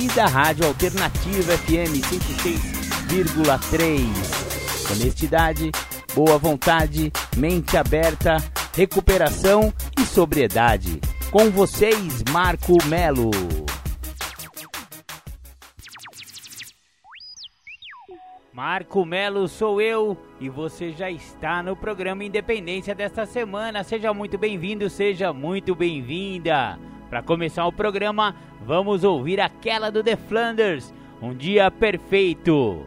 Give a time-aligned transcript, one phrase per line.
[0.00, 2.00] e da Rádio Alternativa FM
[3.10, 4.92] 106,3.
[4.92, 5.72] Honestidade,
[6.14, 8.36] boa vontade, mente aberta,
[8.74, 11.00] recuperação e sobriedade.
[11.32, 13.30] Com vocês, Marco Melo.
[18.52, 23.82] Marco Melo sou eu e você já está no programa Independência desta semana.
[23.82, 26.78] Seja muito bem-vindo, seja muito bem-vinda.
[27.08, 32.86] Para começar o programa, vamos ouvir aquela do The Flanders, Um Dia Perfeito.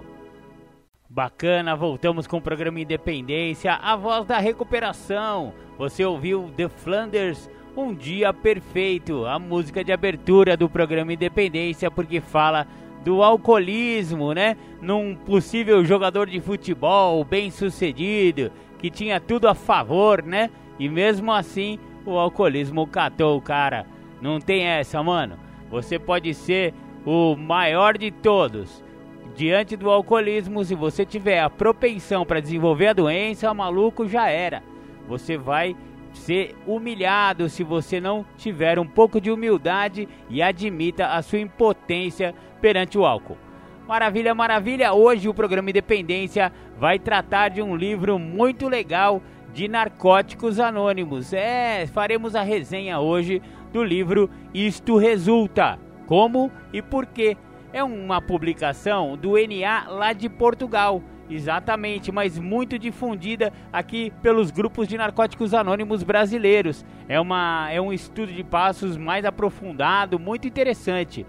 [1.09, 5.53] Bacana, voltamos com o programa Independência, a voz da recuperação.
[5.75, 12.22] Você ouviu The Flanders, Um Dia Perfeito, a música de abertura do programa Independência, porque
[12.22, 12.67] fala
[13.03, 14.55] do alcoolismo, né?
[14.80, 20.52] Num possível jogador de futebol bem-sucedido, que tinha tudo a favor, né?
[20.77, 23.88] E mesmo assim, o alcoolismo catou o cara.
[24.22, 25.38] Não tem essa, mano.
[25.69, 26.73] Você pode ser
[27.05, 28.83] o maior de todos.
[29.36, 34.61] Diante do alcoolismo, se você tiver a propensão para desenvolver a doença, maluco já era.
[35.08, 35.75] Você vai
[36.14, 42.36] ser humilhado se você não tiver um pouco de humildade e admita a sua impotência
[42.61, 43.38] perante o álcool.
[43.88, 44.94] Maravilha, maravilha!
[44.94, 49.22] Hoje o programa Independência vai tratar de um livro muito legal
[49.53, 51.33] de narcóticos anônimos.
[51.33, 57.38] É, faremos a resenha hoje do livro Isto Resulta: Como e Por quê.
[57.73, 61.02] É uma publicação do NA lá de Portugal
[61.33, 66.86] Exatamente, mas muito difundida aqui pelos grupos de narcóticos anônimos brasileiros.
[67.08, 71.26] É, uma, é um estudo de passos mais aprofundado, muito interessante.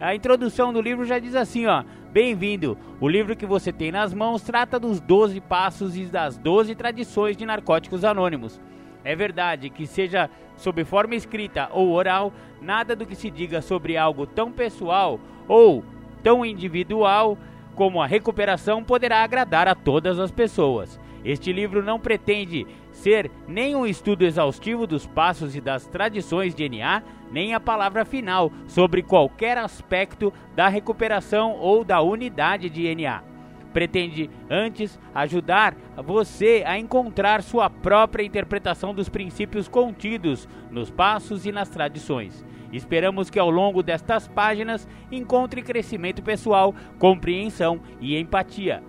[0.00, 2.76] A introdução do livro já diz assim, ó: Bem-vindo.
[3.00, 7.36] O livro que você tem nas mãos trata dos 12 passos e das 12 tradições
[7.36, 8.60] de narcóticos anônimos.
[9.06, 13.96] É verdade que seja sob forma escrita ou oral, nada do que se diga sobre
[13.96, 15.84] algo tão pessoal ou
[16.24, 17.38] tão individual
[17.76, 20.98] como a recuperação poderá agradar a todas as pessoas.
[21.24, 26.68] Este livro não pretende ser nem um estudo exaustivo dos passos e das tradições de
[26.68, 27.00] NA,
[27.30, 33.35] nem a palavra final sobre qualquer aspecto da recuperação ou da unidade de NA.
[33.76, 41.52] Pretende, antes, ajudar você a encontrar sua própria interpretação dos princípios contidos nos passos e
[41.52, 42.42] nas tradições.
[42.72, 48.82] Esperamos que ao longo destas páginas encontre crescimento pessoal, compreensão e empatia.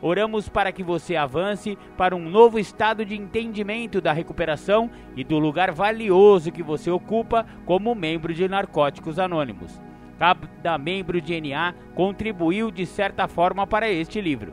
[0.00, 5.38] Oramos para que você avance para um novo estado de entendimento da recuperação e do
[5.38, 9.80] lugar valioso que você ocupa como membro de Narcóticos Anônimos.
[10.22, 14.52] Cada membro de NA contribuiu de certa forma para este livro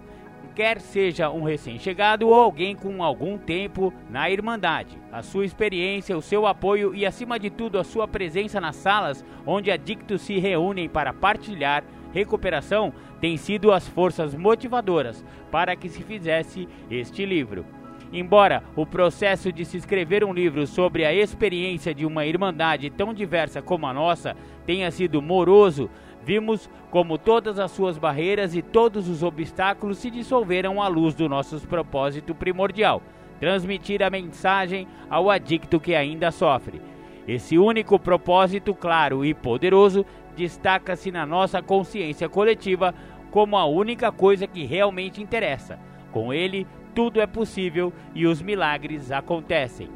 [0.56, 4.98] quer seja um recém-chegado ou alguém com algum tempo na Irmandade.
[5.10, 9.24] A sua experiência, o seu apoio e, acima de tudo, a sua presença nas salas
[9.46, 12.92] onde adictos se reúnem para partilhar recuperação
[13.22, 17.66] tem sido as forças motivadoras para que se fizesse este livro.
[18.12, 23.14] Embora o processo de se escrever um livro sobre a experiência de uma irmandade tão
[23.14, 25.90] diversa como a nossa tenha sido moroso,
[26.24, 31.30] Vimos como todas as suas barreiras e todos os obstáculos se dissolveram à luz do
[31.30, 33.02] nosso propósito primordial:
[33.40, 36.82] transmitir a mensagem ao adicto que ainda sofre.
[37.28, 40.06] Esse único propósito claro e poderoso
[40.36, 42.94] destaca-se na nossa consciência coletiva
[43.32, 45.80] como a única coisa que realmente interessa.
[46.12, 49.90] Com ele, tudo é possível e os milagres acontecem.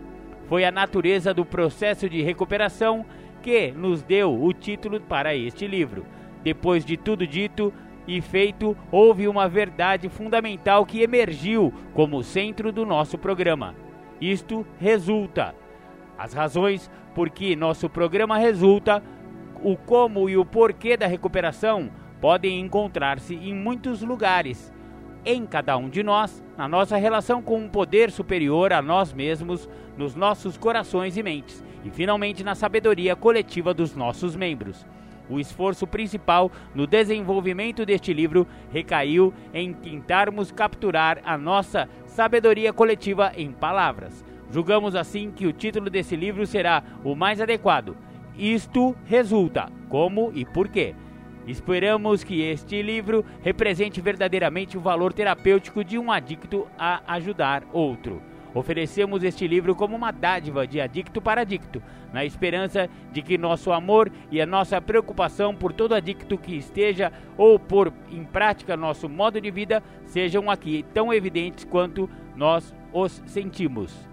[0.48, 3.06] Foi a natureza do processo de recuperação
[3.42, 6.06] que nos deu o título para este livro.
[6.44, 7.74] Depois de tudo dito
[8.08, 13.76] e feito, houve uma verdade fundamental que emergiu como centro do nosso programa.
[14.20, 15.56] Isto resulta.
[16.18, 19.04] As razões por que nosso programa resulta,
[19.62, 21.90] o como e o porquê da recuperação
[22.20, 24.72] podem encontrar-se em muitos lugares,
[25.26, 29.70] em cada um de nós, na nossa relação com um poder superior a nós mesmos,
[29.98, 34.86] nos nossos corações e mentes e finalmente na sabedoria coletiva dos nossos membros.
[35.30, 43.32] O esforço principal no desenvolvimento deste livro recaiu em tentarmos capturar a nossa sabedoria coletiva
[43.36, 44.24] em palavras.
[44.52, 47.96] Julgamos assim que o título desse livro será o mais adequado.
[48.38, 50.94] Isto resulta como e por quê.
[51.48, 58.22] Esperamos que este livro represente verdadeiramente o valor terapêutico de um adicto a ajudar outro.
[58.54, 61.82] Oferecemos este livro como uma dádiva de adicto para adicto,
[62.14, 67.12] na esperança de que nosso amor e a nossa preocupação por todo adicto que esteja
[67.36, 73.24] ou por em prática nosso modo de vida sejam aqui tão evidentes quanto nós os
[73.26, 74.13] sentimos.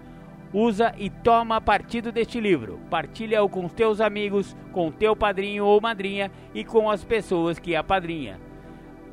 [0.53, 2.79] Usa e toma partido deste livro.
[2.89, 8.37] Partilha-o com teus amigos, com teu padrinho ou madrinha e com as pessoas que apadrinha.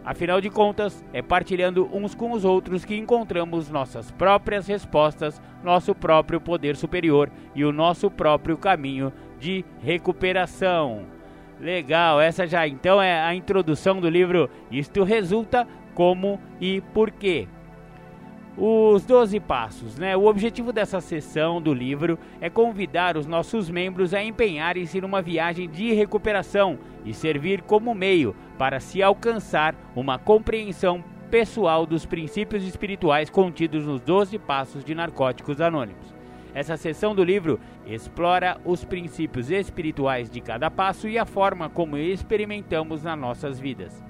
[0.04, 5.94] Afinal de contas, é partilhando uns com os outros que encontramos nossas próprias respostas, nosso
[5.94, 11.02] próprio poder superior e o nosso próprio caminho de recuperação.
[11.60, 17.46] Legal, essa já então é a introdução do livro Isto Resulta Como e Por quê
[18.60, 20.16] os 12 passos, né?
[20.16, 25.68] O objetivo dessa sessão do livro é convidar os nossos membros a empenharem-se numa viagem
[25.68, 33.30] de recuperação e servir como meio para se alcançar uma compreensão pessoal dos princípios espirituais
[33.30, 36.12] contidos nos 12 passos de Narcóticos Anônimos.
[36.52, 41.96] Essa sessão do livro explora os princípios espirituais de cada passo e a forma como
[41.96, 44.07] experimentamos nas nossas vidas.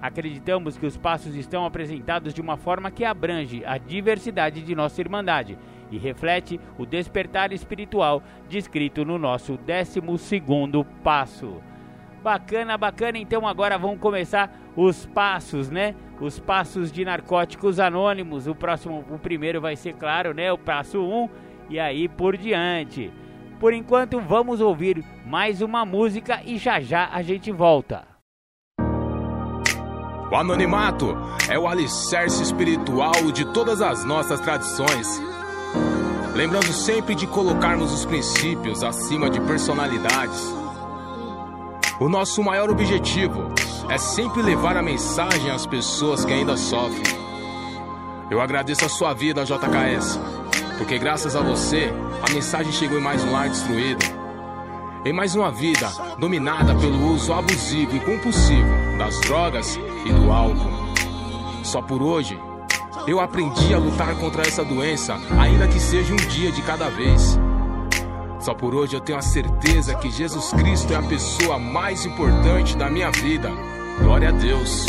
[0.00, 5.00] Acreditamos que os passos estão apresentados de uma forma que abrange a diversidade de nossa
[5.00, 5.58] Irmandade
[5.90, 10.00] e reflete o despertar espiritual descrito no nosso 12
[11.02, 11.62] passo.
[12.22, 13.18] Bacana, bacana.
[13.18, 15.94] Então agora vamos começar os passos, né?
[16.20, 18.48] Os passos de narcóticos anônimos.
[18.48, 20.52] O próximo, o primeiro vai ser claro, né?
[20.52, 21.28] O passo 1
[21.70, 23.12] e aí por diante.
[23.60, 28.15] Por enquanto, vamos ouvir mais uma música e já já a gente volta.
[30.30, 31.16] O anonimato
[31.48, 35.22] é o alicerce espiritual de todas as nossas tradições.
[36.34, 40.52] Lembrando sempre de colocarmos os princípios acima de personalidades.
[42.00, 43.52] O nosso maior objetivo
[43.88, 47.16] é sempre levar a mensagem às pessoas que ainda sofrem.
[48.28, 50.18] Eu agradeço a sua vida, JKS,
[50.76, 51.92] porque graças a você
[52.28, 54.15] a mensagem chegou em mais um lar destruído
[55.06, 55.88] em mais uma vida
[56.18, 58.68] dominada pelo uso abusivo e compulsivo
[58.98, 60.70] das drogas e do álcool.
[61.62, 62.36] Só por hoje,
[63.06, 67.38] eu aprendi a lutar contra essa doença, ainda que seja um dia de cada vez.
[68.40, 72.76] Só por hoje eu tenho a certeza que Jesus Cristo é a pessoa mais importante
[72.76, 73.50] da minha vida.
[74.00, 74.86] Glória a Deus.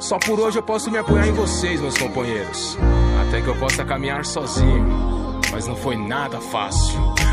[0.00, 2.76] Só por hoje eu posso me apoiar em vocês, meus companheiros.
[3.26, 4.86] Até que eu possa caminhar sozinho.
[5.52, 7.00] Mas não foi nada fácil.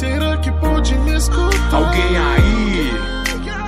[0.00, 1.74] Será que pode me escutar?
[1.74, 2.90] Alguém aí?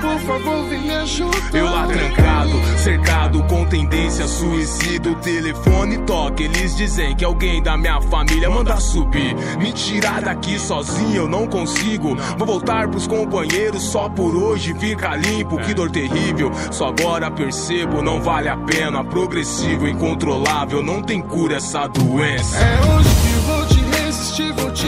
[0.01, 1.53] Por favor, vem me ajudar.
[1.53, 5.11] Eu lá trancado, cercado com tendência suicida.
[5.11, 9.35] O telefone toca, eles dizem que alguém da minha família manda subir.
[9.59, 12.15] Me tirar daqui sozinho eu não consigo.
[12.35, 15.59] Vou voltar pros companheiros só por hoje fica limpo.
[15.59, 19.03] Que dor terrível, só agora percebo, não vale a pena.
[19.03, 22.57] Progressivo, incontrolável, não tem cura essa doença.
[22.57, 24.87] É hoje que vou te resistir, vou te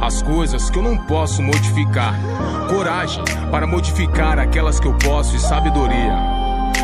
[0.00, 2.14] as coisas que eu não posso modificar,
[2.68, 6.38] coragem para modificar aquelas que eu posso e sabedoria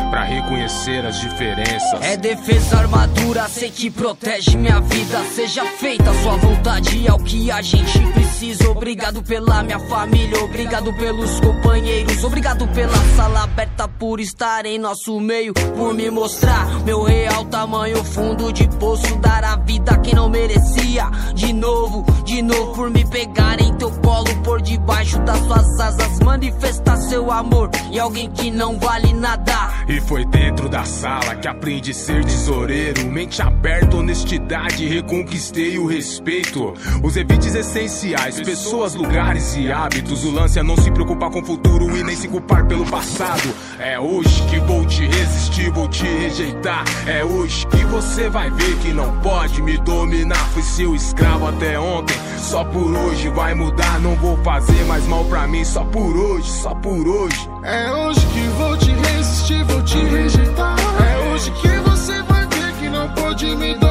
[0.09, 2.01] para reconhecer as diferenças.
[2.01, 5.21] É defesa, armadura, sei que protege minha vida.
[5.33, 8.24] Seja feita a sua vontade, é o que a gente precisa.
[8.69, 15.21] Obrigado pela minha família, obrigado pelos companheiros, obrigado pela sala aberta por estar em nosso
[15.21, 20.13] meio, por me mostrar meu real tamanho, fundo de poço, dar a vida a quem
[20.13, 21.09] não merecia.
[21.33, 26.19] De novo, de novo, por me pegar em teu colo, por debaixo das suas asas,
[26.19, 29.85] manifestar seu amor e alguém que não vale nada.
[29.87, 33.05] E foi dentro da sala que aprendi a ser tesoureiro.
[33.05, 36.73] Mente aberta, honestidade, reconquistei o respeito.
[37.03, 40.23] Os evites essenciais, pessoas, lugares e hábitos.
[40.25, 43.53] O lance é não se preocupar com o futuro e nem se culpar pelo passado.
[43.77, 46.83] É hoje que vou te resistir, vou te rejeitar.
[47.05, 50.43] É hoje que você vai ver que não pode me dominar.
[50.49, 53.99] Fui seu escravo até ontem, só por hoje vai mudar.
[53.99, 57.49] Não vou fazer mais mal pra mim, só por hoje, só por hoje.
[57.63, 60.75] É hoje que vou te resistir, vou te rejeitar.
[60.79, 63.84] É hoje que você vai ver que não pode me dominar.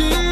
[0.00, 0.29] Por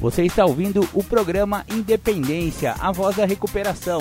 [0.00, 4.00] Você está ouvindo o programa Independência, a voz da recuperação.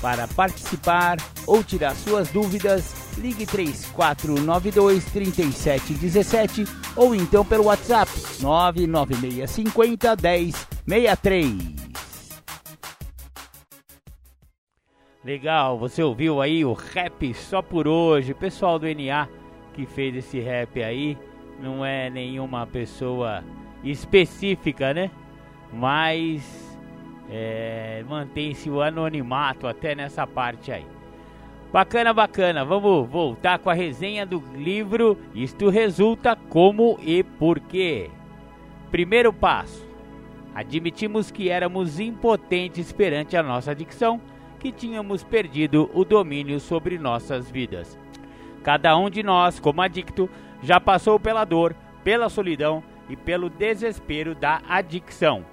[0.00, 8.10] Para participar ou tirar suas dúvidas, ligue 3492 3717 ou então pelo WhatsApp
[8.40, 10.16] 99650
[10.86, 11.78] 1063.
[15.24, 18.34] Legal, você ouviu aí o rap só por hoje.
[18.34, 19.28] Pessoal do NA
[19.72, 21.16] que fez esse rap aí
[21.60, 23.42] não é nenhuma pessoa
[23.82, 25.10] específica, né?
[25.72, 26.78] Mas
[27.30, 30.86] é, mantém-se o anonimato até nessa parte aí.
[31.72, 32.64] Bacana, bacana.
[32.64, 38.10] Vamos voltar com a resenha do livro Isto Resulta Como e Por quê.
[38.90, 39.86] Primeiro passo.
[40.54, 44.20] Admitimos que éramos impotentes perante a nossa adicção,
[44.58, 47.98] que tínhamos perdido o domínio sobre nossas vidas.
[48.64, 50.28] Cada um de nós, como adicto,
[50.62, 55.44] já passou pela dor, pela solidão e pelo desespero da adicção.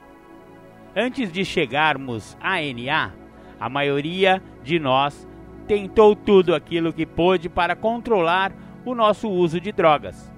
[0.95, 3.11] Antes de chegarmos à NA,
[3.59, 5.27] a maioria de nós
[5.67, 8.53] tentou tudo aquilo que pôde para controlar
[8.85, 10.31] o nosso uso de drogas.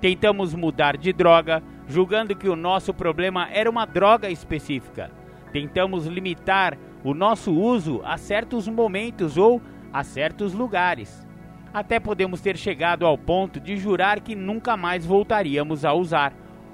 [0.00, 5.10] Tentamos mudar de droga, julgando que o nosso problema era uma droga específica.
[5.52, 9.60] Tentamos limitar o nosso uso a certos momentos ou
[9.92, 11.26] a certos lugares.
[11.72, 16.32] Até podemos ter chegado ao ponto de jurar que nunca mais voltaríamos a usar,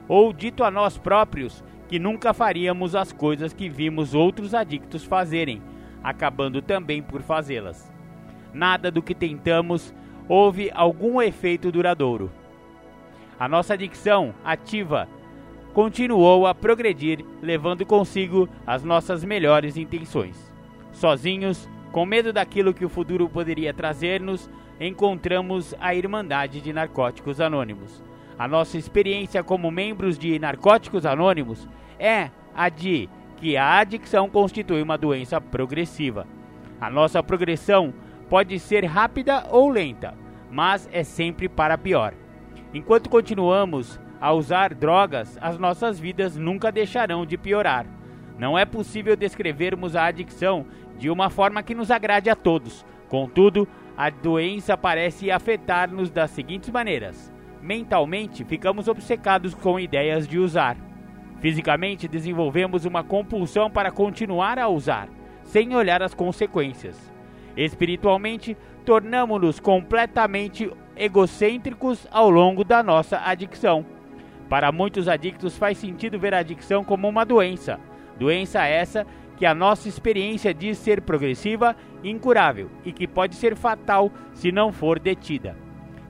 [0.08, 5.62] ou dito a nós próprios que nunca faríamos as coisas que vimos outros adictos fazerem,
[6.02, 7.92] acabando também por fazê-las.
[8.52, 9.94] Nada do que tentamos
[10.28, 12.30] houve algum efeito duradouro.
[13.38, 15.08] A nossa adicção ativa
[15.72, 20.52] continuou a progredir, levando consigo as nossas melhores intenções.
[20.92, 24.48] Sozinhos, com medo daquilo que o futuro poderia trazer-nos,
[24.80, 28.02] encontramos a Irmandade de Narcóticos Anônimos.
[28.38, 34.82] A nossa experiência como membros de Narcóticos Anônimos é a de que a adicção constitui
[34.82, 36.26] uma doença progressiva.
[36.80, 37.94] A nossa progressão
[38.28, 40.14] pode ser rápida ou lenta,
[40.50, 42.14] mas é sempre para pior.
[42.72, 47.86] Enquanto continuamos a usar drogas, as nossas vidas nunca deixarão de piorar.
[48.38, 50.66] Não é possível descrevermos a adicção
[50.98, 52.84] de uma forma que nos agrade a todos.
[53.08, 57.32] Contudo, a doença parece afetar-nos das seguintes maneiras:
[57.64, 60.76] mentalmente, ficamos obcecados com ideias de usar.
[61.40, 65.08] Fisicamente, desenvolvemos uma compulsão para continuar a usar,
[65.42, 67.10] sem olhar as consequências.
[67.56, 73.84] Espiritualmente, tornamos-nos completamente egocêntricos ao longo da nossa adicção.
[74.48, 77.80] Para muitos adictos, faz sentido ver a adicção como uma doença.
[78.18, 79.06] Doença essa
[79.36, 84.70] que a nossa experiência diz ser progressiva incurável e que pode ser fatal se não
[84.70, 85.63] for detida.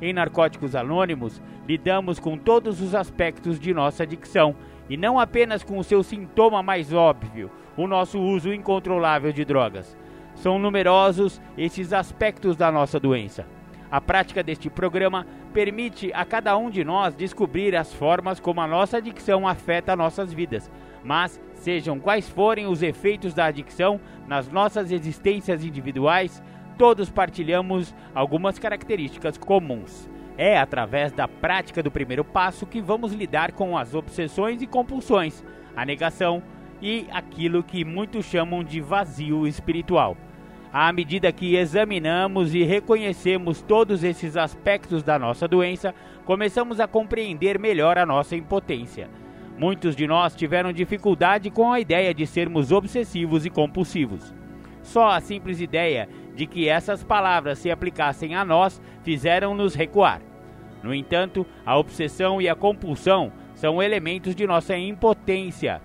[0.05, 4.55] Em Narcóticos Anônimos, lidamos com todos os aspectos de nossa adicção
[4.87, 9.97] e não apenas com o seu sintoma mais óbvio, o nosso uso incontrolável de drogas.
[10.35, 13.47] São numerosos esses aspectos da nossa doença.
[13.91, 18.67] A prática deste programa permite a cada um de nós descobrir as formas como a
[18.67, 20.71] nossa adicção afeta nossas vidas,
[21.03, 26.43] mas sejam quais forem os efeitos da adicção nas nossas existências individuais,
[26.79, 30.09] todos partilhamos algumas características comuns.
[30.37, 35.45] É através da prática do primeiro passo que vamos lidar com as obsessões e compulsões,
[35.77, 36.43] a negação
[36.83, 40.17] e aquilo que muitos chamam de vazio espiritual.
[40.73, 47.61] À medida que examinamos e reconhecemos todos esses aspectos da nossa doença, começamos a compreender
[47.61, 49.09] melhor a nossa impotência.
[49.57, 54.35] Muitos de nós tiveram dificuldade com a ideia de sermos obsessivos e compulsivos.
[54.83, 60.21] Só a simples ideia de que essas palavras se aplicassem a nós fizeram-nos recuar.
[60.83, 65.81] No entanto, a obsessão e a compulsão são elementos de nossa impotência.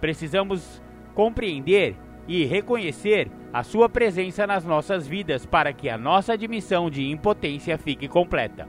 [0.00, 0.82] Precisamos
[1.14, 7.08] compreender e reconhecer a sua presença nas nossas vidas para que a nossa admissão de
[7.08, 8.68] impotência fique completa.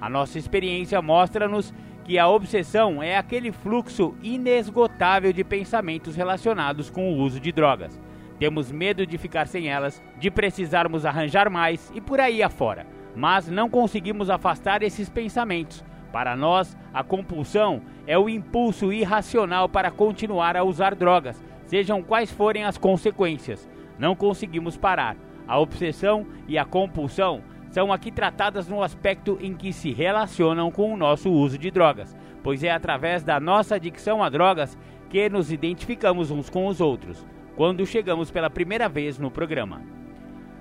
[0.00, 1.72] A nossa experiência mostra-nos
[2.04, 7.98] que a obsessão é aquele fluxo inesgotável de pensamentos relacionados com o uso de drogas.
[8.38, 13.48] Temos medo de ficar sem elas, de precisarmos arranjar mais e por aí afora, mas
[13.48, 15.82] não conseguimos afastar esses pensamentos.
[16.12, 22.30] Para nós, a compulsão é o impulso irracional para continuar a usar drogas, sejam quais
[22.30, 23.68] forem as consequências.
[23.98, 25.16] Não conseguimos parar.
[25.48, 30.92] A obsessão e a compulsão são aqui tratadas no aspecto em que se relacionam com
[30.92, 34.76] o nosso uso de drogas, pois é através da nossa adicção a drogas
[35.08, 37.26] que nos identificamos uns com os outros,
[37.56, 39.82] quando chegamos pela primeira vez no programa.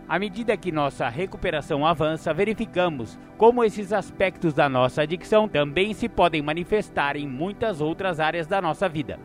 [0.08, 6.08] À medida que nossa recuperação avança, verificamos como esses aspectos da nossa adicção também se
[6.08, 9.20] podem manifestar em muitas outras áreas da nossa vida.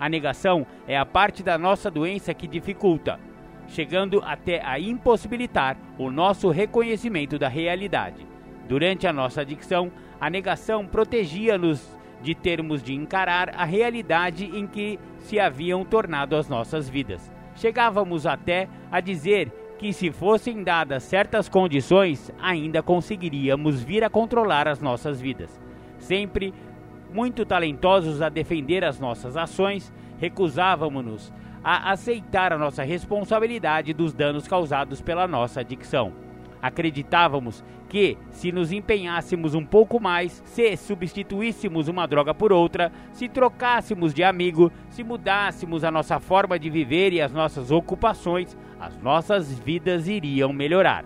[0.00, 3.20] A negação é a parte da nossa doença que dificulta,
[3.68, 8.26] chegando até a impossibilitar o nosso reconhecimento da realidade.
[8.66, 11.91] Durante a nossa adicção, a negação protegia-nos
[12.22, 17.32] de termos de encarar a realidade em que se haviam tornado as nossas vidas.
[17.54, 24.68] Chegávamos até a dizer que, se fossem dadas certas condições, ainda conseguiríamos vir a controlar
[24.68, 25.60] as nossas vidas.
[25.98, 26.54] Sempre
[27.12, 31.32] muito talentosos a defender as nossas ações, recusávamos-nos
[31.62, 36.12] a aceitar a nossa responsabilidade dos danos causados pela nossa adicção.
[36.62, 43.28] Acreditávamos que, se nos empenhássemos um pouco mais, se substituíssemos uma droga por outra, se
[43.28, 48.96] trocássemos de amigo, se mudássemos a nossa forma de viver e as nossas ocupações, as
[49.02, 51.04] nossas vidas iriam melhorar.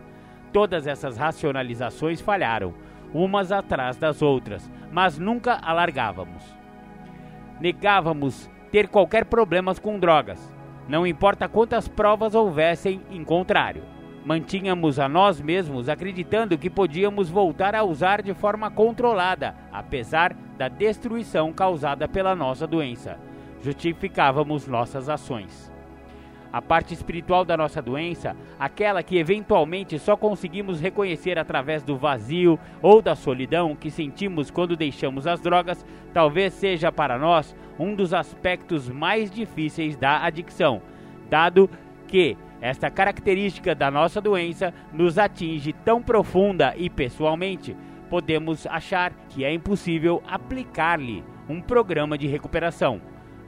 [0.53, 2.75] Todas essas racionalizações falharam
[3.15, 6.45] umas atrás das outras, mas nunca alargávamos.
[7.59, 10.53] Negávamos ter qualquer problema com drogas,
[10.87, 13.96] não importa quantas provas houvessem em contrário.
[14.27, 20.67] Mantínhamos a nós mesmos acreditando que podíamos voltar a usar de forma controlada, apesar da
[20.67, 23.21] destruição causada pela nossa doença.
[23.63, 25.71] Justificávamos nossas ações
[26.53, 32.59] a parte espiritual da nossa doença, aquela que eventualmente só conseguimos reconhecer através do vazio
[32.81, 35.85] ou da solidão que sentimos quando deixamos as drogas,
[36.15, 40.81] talvez seja para nós um dos aspectos mais difíceis da adicção,
[41.29, 41.69] dado
[42.09, 47.77] que esta característica da nossa doença nos atinge tão profunda e pessoalmente,
[48.09, 53.01] podemos achar que é impossível aplicar-lhe um programa de recuperação.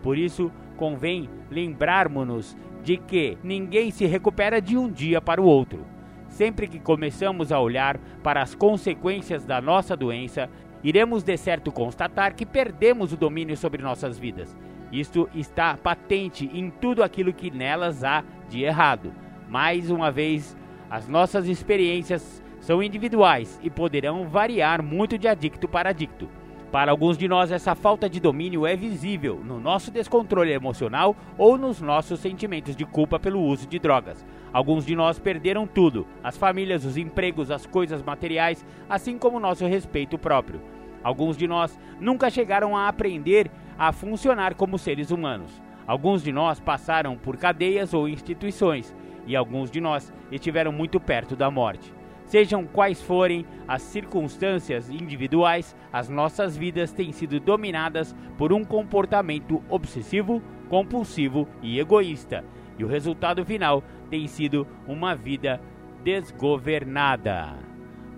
[0.03, 5.85] Por isso, convém lembrarmos-nos de que ninguém se recupera de um dia para o outro.
[6.29, 10.49] Sempre que começamos a olhar para as consequências da nossa doença,
[10.85, 14.57] iremos de certo constatar que perdemos o domínio sobre nossas vidas.
[14.93, 19.13] Isto está patente em tudo aquilo que nelas há de errado.
[19.49, 20.57] Mais uma vez,
[20.91, 26.29] as nossas experiências são individuais e poderão variar muito de adicto para adicto.
[26.71, 31.57] Para alguns de nós, essa falta de domínio é visível no nosso descontrole emocional ou
[31.57, 34.25] nos nossos sentimentos de culpa pelo uso de drogas.
[34.53, 39.67] Alguns de nós perderam tudo: as famílias, os empregos, as coisas materiais, assim como nosso
[39.67, 40.61] respeito próprio.
[41.03, 45.51] Alguns de nós nunca chegaram a aprender a funcionar como seres humanos.
[45.89, 48.95] Alguns de nós passaram por cadeias ou instituições,
[49.27, 51.95] e alguns de nós estiveram muito perto da morte.
[52.27, 59.63] Sejam quais forem as circunstâncias individuais, as nossas vidas têm sido dominadas por um comportamento
[59.67, 62.45] obsessivo, compulsivo e egoísta,
[62.79, 65.59] e o resultado final tem sido uma vida
[66.05, 67.57] desgovernada.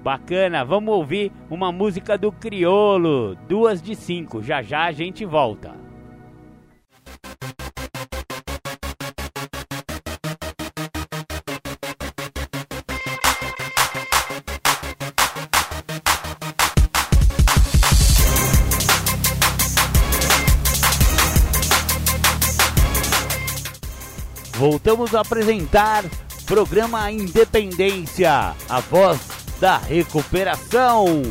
[0.03, 4.43] Bacana, vamos ouvir uma música do Criolo, duas de cinco.
[4.43, 5.80] Já já a gente volta.
[24.61, 26.05] Voltamos a apresentar
[26.45, 29.19] programa Independência, a voz
[29.59, 31.23] da recuperação.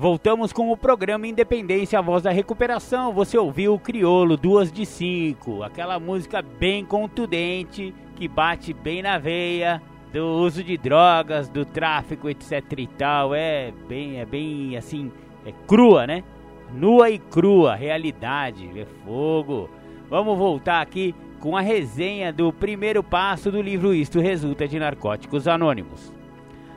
[0.00, 3.12] Voltamos com o programa Independência, a voz da recuperação.
[3.12, 9.18] Você ouviu o Criolo, duas de cinco, aquela música bem contundente que bate bem na
[9.18, 13.34] veia do uso de drogas, do tráfico, etc e tal.
[13.34, 15.12] É bem, é bem assim,
[15.44, 16.24] é crua, né?
[16.72, 19.68] Nua e crua, realidade, é fogo.
[20.08, 25.46] Vamos voltar aqui com a resenha do primeiro passo do livro Isto Resulta de Narcóticos
[25.46, 26.19] Anônimos.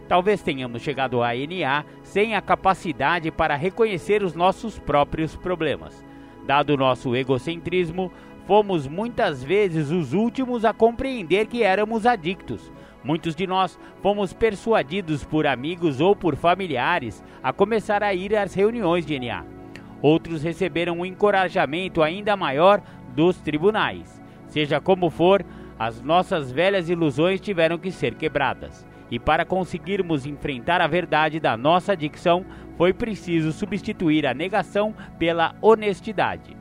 [0.07, 6.05] Talvez tenhamos chegado à NA sem a capacidade para reconhecer os nossos próprios problemas.
[6.45, 8.11] Dado nosso egocentrismo,
[8.45, 12.71] fomos muitas vezes os últimos a compreender que éramos adictos
[13.03, 18.53] Muitos de nós fomos persuadidos por amigos ou por familiares a começar a ir às
[18.53, 19.45] reuniões de NA.
[20.01, 22.81] Outros receberam um encorajamento ainda maior
[23.13, 24.21] dos tribunais.
[24.47, 25.45] Seja como for,
[25.77, 28.85] as nossas velhas ilusões tiveram que ser quebradas.
[29.13, 32.43] E para conseguirmos enfrentar a verdade da nossa adicção,
[32.75, 36.57] foi preciso substituir a negação pela honestidade.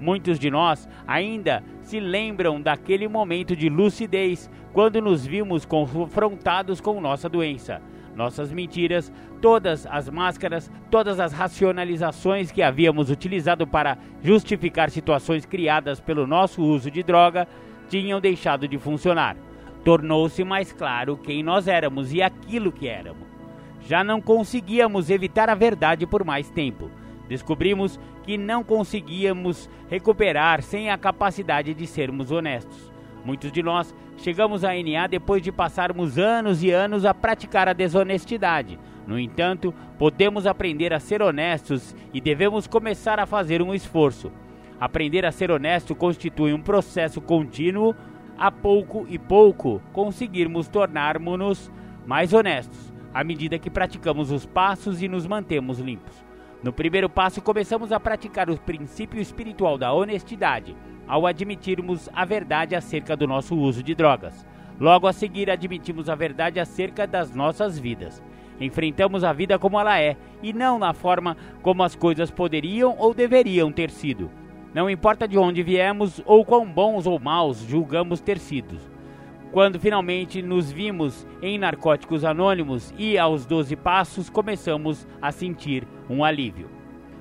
[0.00, 7.00] Muitos de nós ainda se lembram daquele momento de lucidez quando nos vimos confrontados com
[7.00, 7.80] nossa doença,
[8.16, 16.00] nossas mentiras, todas as máscaras, todas as racionalizações que havíamos utilizado para justificar situações criadas
[16.00, 17.46] pelo nosso uso de droga
[17.88, 19.36] tinham deixado de funcionar.
[19.84, 23.26] Tornou-se mais claro quem nós éramos e aquilo que éramos.
[23.80, 26.88] Já não conseguíamos evitar a verdade por mais tempo.
[27.28, 32.92] Descobrimos que não conseguíamos recuperar sem a capacidade de sermos honestos.
[33.24, 37.72] Muitos de nós chegamos à NA depois de passarmos anos e anos a praticar a
[37.72, 38.78] desonestidade.
[39.06, 44.30] No entanto, podemos aprender a ser honestos e devemos começar a fazer um esforço.
[44.80, 47.94] Aprender a ser honesto constitui um processo contínuo,
[48.38, 51.70] a pouco e pouco conseguirmos tornarmos-nos
[52.06, 56.24] mais honestos, à medida que praticamos os passos e nos mantemos limpos.
[56.62, 62.74] No primeiro passo, começamos a praticar o princípio espiritual da honestidade ao admitirmos a verdade
[62.74, 64.46] acerca do nosso uso de drogas.
[64.78, 68.22] Logo a seguir, admitimos a verdade acerca das nossas vidas.
[68.60, 73.12] Enfrentamos a vida como ela é e não na forma como as coisas poderiam ou
[73.12, 74.30] deveriam ter sido.
[74.74, 78.78] Não importa de onde viemos ou quão bons ou maus julgamos ter sido.
[79.52, 86.24] Quando finalmente nos vimos em Narcóticos Anônimos e aos 12 passos, começamos a sentir um
[86.24, 86.70] alívio.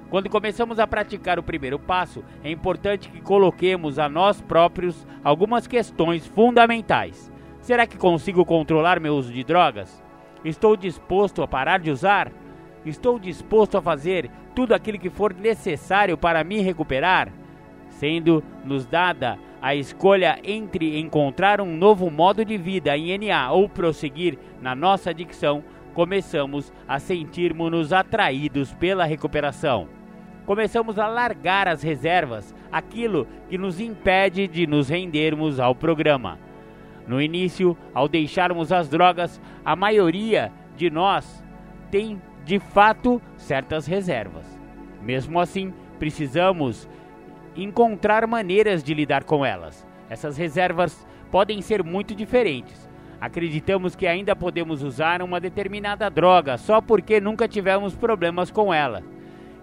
[0.09, 5.67] Quando começamos a praticar o primeiro passo, é importante que coloquemos a nós próprios algumas
[5.67, 7.29] questões fundamentais.
[7.59, 10.01] Será que consigo controlar meu uso de drogas?
[10.45, 12.31] Estou disposto a parar de usar?
[12.85, 17.40] Estou disposto a fazer tudo aquilo que for necessário para me recuperar?
[18.01, 23.69] Sendo nos dada a escolha entre encontrar um novo modo de vida em NA ou
[23.69, 29.87] prosseguir na nossa adicção, começamos a sentirmos-nos atraídos pela recuperação
[30.43, 36.37] começamos a largar as reservas, aquilo que nos impede de nos rendermos ao programa.
[37.07, 41.41] No início, ao deixarmos as drogas, a maioria de nós
[41.89, 44.59] tem de fato certas reservas.
[45.01, 46.89] Mesmo assim, precisamos
[47.55, 49.85] encontrar maneiras de lidar com elas.
[50.09, 52.89] Essas reservas podem ser muito diferentes.
[53.19, 59.03] Acreditamos que ainda podemos usar uma determinada droga só porque nunca tivemos problemas com ela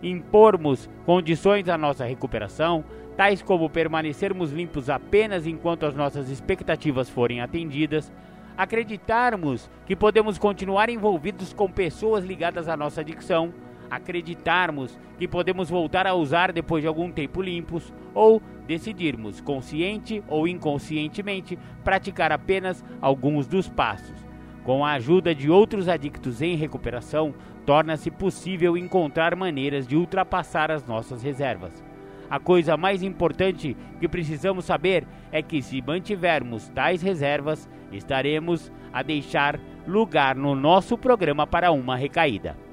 [0.03, 2.85] impormos condições à nossa recuperação,
[3.17, 8.13] tais como permanecermos limpos apenas enquanto as nossas expectativas forem atendidas,
[8.57, 13.53] acreditarmos que podemos continuar envolvidos com pessoas ligadas à nossa adicção,
[13.91, 20.47] acreditarmos que podemos voltar a usar depois de algum tempo limpos, ou decidirmos, consciente ou
[20.47, 24.27] inconscientemente, praticar apenas alguns dos passos.
[24.65, 30.85] Com a ajuda de outros adictos em recuperação, torna-se possível encontrar maneiras de ultrapassar as
[30.85, 31.83] nossas reservas.
[32.31, 39.03] A coisa mais importante que precisamos saber é que, se mantivermos tais reservas, estaremos a
[39.03, 42.68] deixar lugar no nosso programa para uma recaída.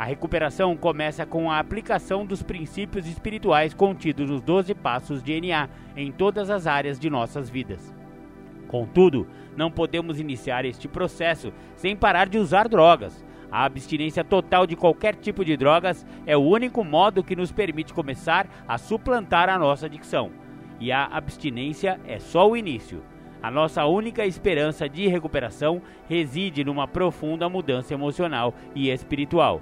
[0.00, 5.68] A recuperação começa com a aplicação dos princípios espirituais contidos nos 12 passos de NA
[5.94, 7.94] em todas as áreas de nossas vidas.
[8.66, 13.22] Contudo, não podemos iniciar este processo sem parar de usar drogas.
[13.52, 17.92] A abstinência total de qualquer tipo de drogas é o único modo que nos permite
[17.92, 20.30] começar a suplantar a nossa adicção.
[20.80, 23.02] E a abstinência é só o início.
[23.42, 29.60] A nossa única esperança de recuperação reside numa profunda mudança emocional e espiritual.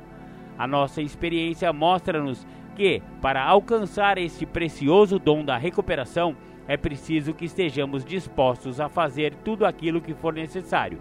[0.59, 2.45] A nossa experiência mostra-nos
[2.75, 9.35] que, para alcançar este precioso dom da recuperação, é preciso que estejamos dispostos a fazer
[9.37, 10.99] tudo aquilo que for necessário.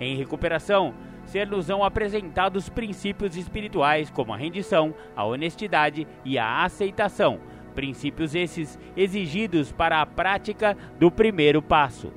[0.00, 0.92] Em recuperação,
[1.24, 7.40] ser-nos-ão apresentados princípios espirituais como a rendição, a honestidade e a aceitação,
[7.74, 12.12] princípios esses exigidos para a prática do primeiro passo.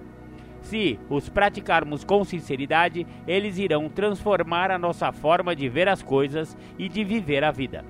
[0.69, 6.55] Se os praticarmos com sinceridade, eles irão transformar a nossa forma de ver as coisas
[6.77, 7.83] e de viver a vida.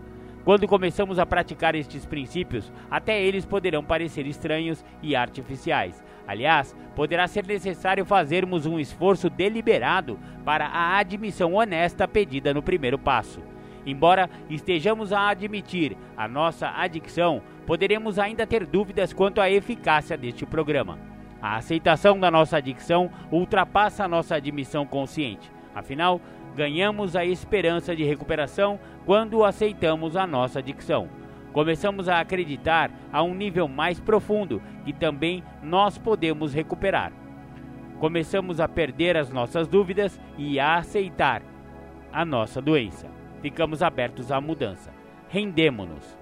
[0.46, 6.02] Quando começamos a praticar estes princípios, até eles poderão parecer estranhos e artificiais.
[6.26, 12.98] Aliás, poderá ser necessário fazermos um esforço deliberado para a admissão honesta pedida no primeiro
[12.98, 13.42] passo.
[13.86, 20.46] Embora estejamos a admitir a nossa adicção, poderemos ainda ter dúvidas quanto à eficácia deste
[20.46, 21.19] programa.
[21.42, 25.52] A aceitação da nossa adicção ultrapassa a nossa admissão consciente.
[25.74, 26.20] Afinal,
[26.56, 31.08] ganhamos a esperança de recuperação quando aceitamos a nossa adicção.
[31.54, 37.12] Começamos a acreditar a um nível mais profundo que também nós podemos recuperar.
[38.00, 41.42] Começamos a perder as nossas dúvidas e a aceitar
[42.12, 43.08] a nossa doença.
[43.42, 44.92] Ficamos abertos à mudança.
[45.30, 46.19] Rendemos-nos.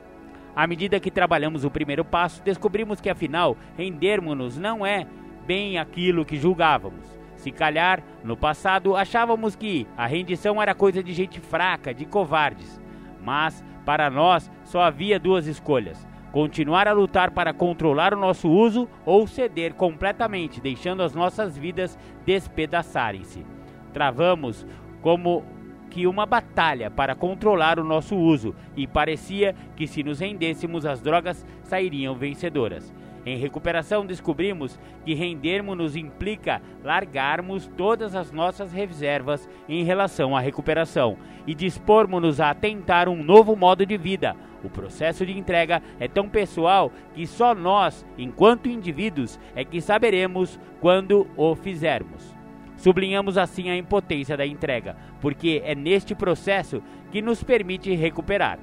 [0.57, 5.05] À medida que trabalhamos o primeiro passo, descobrimos que afinal rendermos-nos não é
[5.45, 7.05] bem aquilo que julgávamos.
[7.35, 12.81] Se calhar, no passado achávamos que a rendição era coisa de gente fraca, de covardes.
[13.23, 18.89] Mas, para nós, só havia duas escolhas: continuar a lutar para controlar o nosso uso
[19.05, 23.45] ou ceder completamente, deixando as nossas vidas despedaçarem-se.
[23.93, 24.65] Travamos
[25.03, 25.45] como
[25.89, 31.01] que uma batalha para controlar o nosso uso e parecia que se nos rendêssemos as
[31.01, 32.93] drogas sairiam vencedoras.
[33.27, 41.17] Em recuperação, descobrimos que rendermos-nos implica largarmos todas as nossas reservas em relação à recuperação
[41.45, 44.33] e dispormos-nos a tentar um novo modo de vida.
[44.63, 50.57] O processo de entrega é tão pessoal que só nós, enquanto indivíduos, é que saberemos
[50.79, 52.36] quando o fizermos.
[52.77, 58.59] Sublinhamos assim a impotência da entrega, porque é neste processo que nos permite recuperar.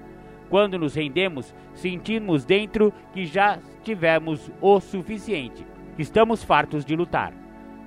[0.49, 5.67] Quando nos rendemos, sentimos dentro que já tivemos o suficiente,
[5.99, 7.33] estamos fartos de lutar.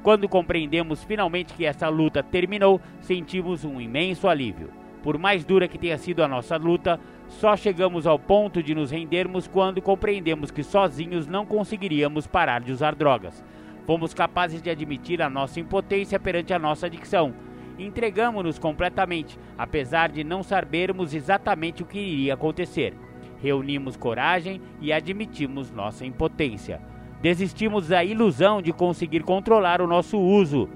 [0.04, 4.70] Quando compreendemos finalmente que essa luta terminou, sentimos um imenso alívio.
[5.04, 8.92] Por mais dura que tenha sido a nossa luta, só chegamos ao ponto de nos
[8.92, 13.44] rendermos quando compreendemos que sozinhos não conseguiríamos parar de usar drogas.
[13.88, 17.34] Fomos capazes de admitir a nossa impotência perante a nossa adicção
[17.78, 22.94] entregamos-nos completamente, apesar de não sabermos exatamente o que iria acontecer.
[23.40, 26.82] Reunimos coragem e admitimos nossa impotência.
[27.22, 30.70] Desistimos da ilusão de conseguir controlar o nosso uso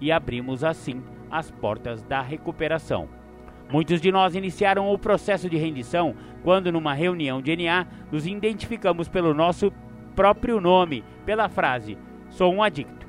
[0.00, 3.08] e abrimos assim as portas da recuperação.
[3.70, 9.08] Muitos de nós iniciaram o processo de rendição quando, numa reunião de NA, nos identificamos
[9.08, 9.72] pelo nosso
[10.14, 11.96] próprio nome, pela frase:
[12.34, 13.06] Sou um adicto.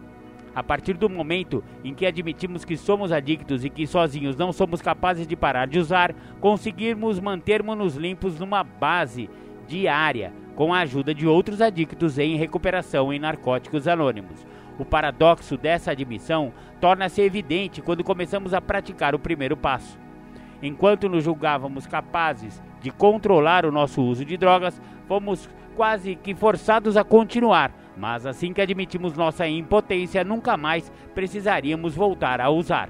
[0.54, 4.84] A partir do momento em que admitimos que somos adictos e que sozinhos não somos
[4.84, 9.28] capazes de parar de usar, conseguirmos mantermos-nos limpos numa base
[9.68, 14.46] diária, com a ajuda de outros adictos em recuperação em narcóticos anônimos.
[14.78, 19.98] O paradoxo dessa admissão torna-se evidente quando começamos a praticar o primeiro passo.
[20.62, 26.96] Enquanto nos julgávamos capazes de controlar o nosso uso de drogas, fomos quase que forçados
[26.96, 32.90] a continuar mas assim que admitimos nossa impotência, nunca mais precisaríamos voltar a usar.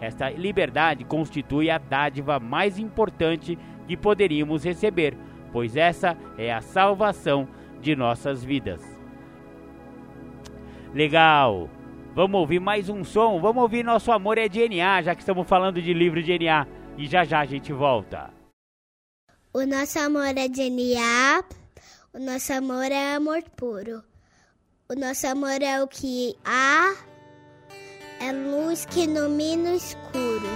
[0.00, 5.16] Esta liberdade constitui a dádiva mais importante que poderíamos receber,
[5.52, 7.48] pois essa é a salvação
[7.80, 8.82] de nossas vidas.
[10.92, 11.70] Legal!
[12.14, 13.40] Vamos ouvir mais um som?
[13.40, 16.66] Vamos ouvir Nosso Amor é DNA, já que estamos falando de livro de DNA.
[16.98, 18.30] E já já a gente volta.
[19.54, 21.42] O nosso amor é DNA,
[22.12, 24.11] o nosso amor é amor puro.
[24.92, 26.94] O nosso amor é o que há,
[28.20, 30.46] é luz que ilumina o escuro.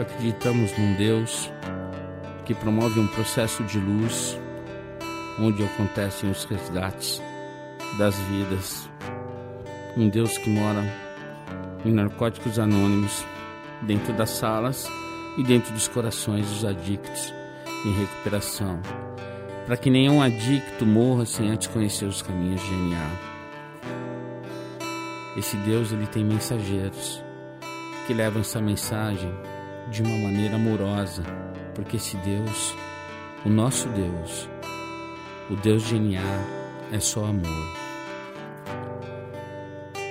[0.00, 1.52] Acreditamos num Deus
[2.44, 4.36] que promove um processo de luz
[5.38, 7.22] onde acontecem os resgates
[7.98, 8.88] das vidas.
[9.96, 10.84] Um Deus que mora
[11.84, 13.24] em narcóticos anônimos,
[13.82, 14.86] dentro das salas
[15.38, 17.32] e dentro dos corações dos adictos
[17.84, 18.80] em recuperação,
[19.66, 23.10] para que nenhum adicto morra sem antes conhecer os caminhos de NA.
[25.36, 27.22] Esse Deus ele tem mensageiros
[28.06, 29.32] que levam essa mensagem
[29.90, 31.22] de uma maneira amorosa,
[31.74, 32.74] porque esse Deus,
[33.44, 34.48] o nosso Deus,
[35.48, 36.20] o Deus de NA,
[36.92, 37.79] é só amor.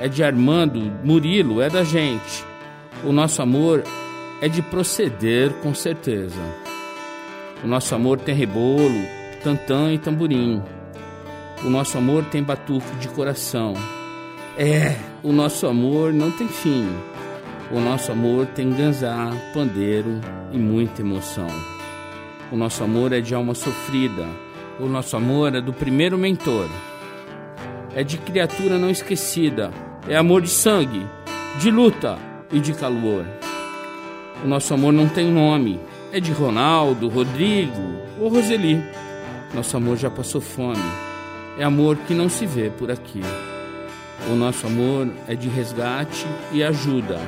[0.00, 2.44] É de Armando, Murilo, é da gente.
[3.04, 3.82] O nosso amor
[4.40, 6.40] é de proceder com certeza.
[7.62, 9.04] O nosso amor tem rebolo,
[9.42, 10.62] tantã e tamborim.
[11.64, 13.74] O nosso amor tem batuque de coração.
[14.56, 16.88] É, o nosso amor não tem fim.
[17.70, 20.20] O nosso amor tem ganzá, pandeiro
[20.52, 21.48] e muita emoção.
[22.50, 24.26] O nosso amor é de alma sofrida.
[24.80, 26.68] O nosso amor é do primeiro mentor.
[27.94, 29.70] É de criatura não esquecida.
[30.08, 31.06] É amor de sangue,
[31.60, 32.16] de luta
[32.50, 33.26] e de calor.
[34.42, 35.78] O nosso amor não tem nome.
[36.10, 38.82] É de Ronaldo, Rodrigo ou Roseli.
[39.54, 40.82] Nosso amor já passou fome.
[41.58, 43.20] É amor que não se vê por aqui.
[44.30, 47.20] O nosso amor é de resgate e ajuda.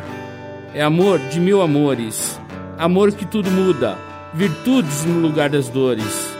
[0.72, 2.40] É amor de mil amores.
[2.78, 3.98] Amor que tudo muda.
[4.32, 6.34] Virtudes no lugar das dores.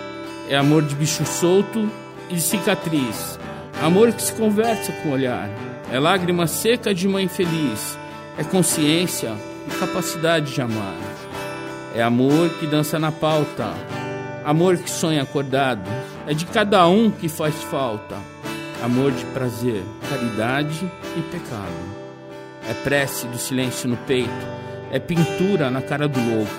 [0.48, 1.86] É amor de bicho solto
[2.30, 3.38] e cicatriz.
[3.82, 5.69] Amor que se conversa com o olhar.
[5.92, 7.98] É lágrima seca de mãe feliz.
[8.38, 9.34] É consciência
[9.66, 10.94] e capacidade de amar.
[11.94, 13.74] É amor que dança na pauta.
[14.44, 15.82] Amor que sonha acordado.
[16.28, 18.16] É de cada um que faz falta.
[18.84, 22.00] Amor de prazer, caridade e pecado.
[22.68, 24.30] É prece do silêncio no peito.
[24.92, 26.52] É pintura na cara do louco.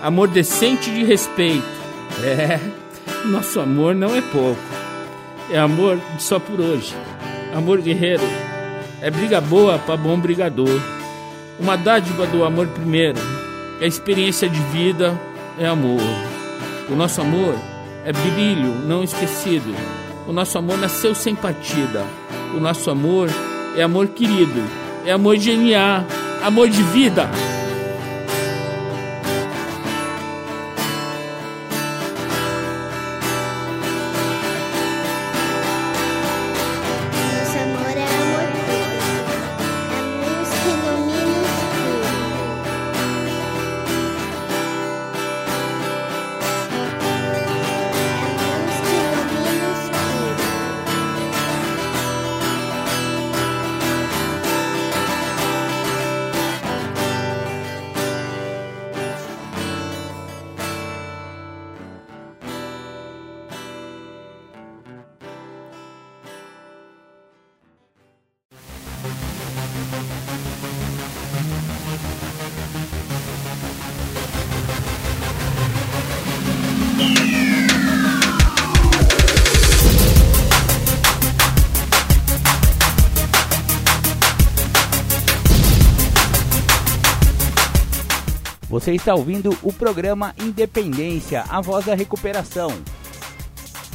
[0.00, 1.80] Amor decente de respeito.
[2.22, 2.58] É,
[3.28, 4.60] nosso amor não é pouco.
[5.50, 6.94] É amor só por hoje.
[7.54, 8.22] Amor guerreiro.
[9.02, 10.78] É briga boa para bom brigador.
[11.58, 13.18] Uma dádiva do amor primeiro.
[13.80, 15.18] É experiência de vida,
[15.58, 16.02] é amor.
[16.88, 17.54] O nosso amor
[18.04, 19.74] é brilho não esquecido.
[20.26, 22.04] O nosso amor nasceu sem partida.
[22.54, 23.28] O nosso amor
[23.74, 24.62] é amor querido.
[25.06, 26.04] É amor de NA,
[26.42, 27.30] amor de vida.
[88.90, 92.70] Você está ouvindo o programa Independência, a voz da recuperação.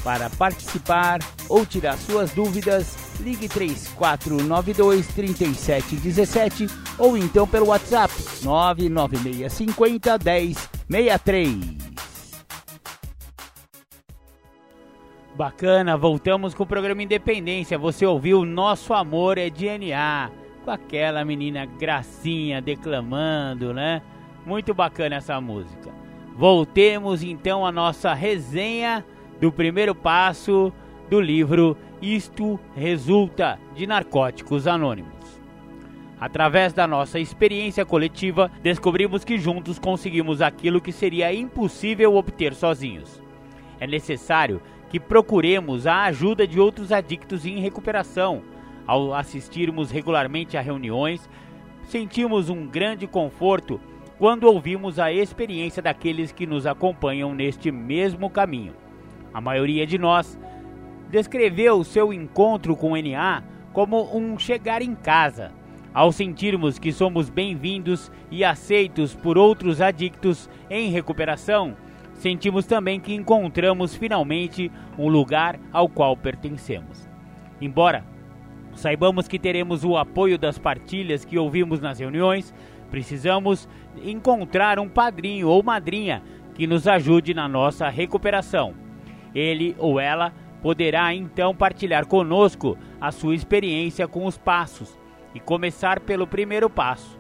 [0.01, 10.17] Para participar ou tirar suas dúvidas, ligue 3492 3717 ou então pelo WhatsApp 99650
[10.87, 11.77] 1063.
[15.35, 17.77] Bacana, voltamos com o programa Independência.
[17.77, 20.31] Você ouviu Nosso Amor é DNA,
[20.63, 24.01] com aquela menina gracinha declamando, né?
[24.45, 25.91] Muito bacana essa música.
[26.35, 29.03] Voltemos então à nossa resenha
[29.41, 30.71] do primeiro passo
[31.09, 35.15] do livro Isto Resulta de Narcóticos Anônimos.
[36.19, 43.21] Através da nossa experiência coletiva, descobrimos que juntos conseguimos aquilo que seria impossível obter sozinhos.
[43.79, 48.43] É necessário que procuremos a ajuda de outros adictos em recuperação.
[48.85, 51.27] Ao assistirmos regularmente a reuniões,
[51.87, 53.81] sentimos um grande conforto
[54.17, 58.73] quando ouvimos a experiência daqueles que nos acompanham neste mesmo caminho.
[59.33, 60.39] A maioria de nós
[61.09, 63.43] descreveu seu encontro com o NA
[63.73, 65.51] como um chegar em casa.
[65.93, 71.75] Ao sentirmos que somos bem-vindos e aceitos por outros adictos em recuperação,
[72.13, 77.07] sentimos também que encontramos finalmente um lugar ao qual pertencemos.
[77.61, 78.05] Embora
[78.73, 82.53] saibamos que teremos o apoio das partilhas que ouvimos nas reuniões,
[82.91, 83.67] precisamos
[84.03, 86.21] encontrar um padrinho ou madrinha
[86.53, 88.73] que nos ajude na nossa recuperação.
[89.33, 94.97] Ele ou ela poderá então partilhar conosco a sua experiência com os passos
[95.33, 97.19] e começar pelo primeiro passo.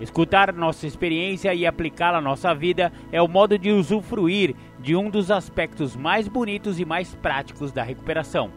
[0.00, 5.08] Escutar nossa experiência e aplicá-la à nossa vida é o modo de usufruir de um
[5.08, 8.50] dos aspectos mais bonitos e mais práticos da recuperação: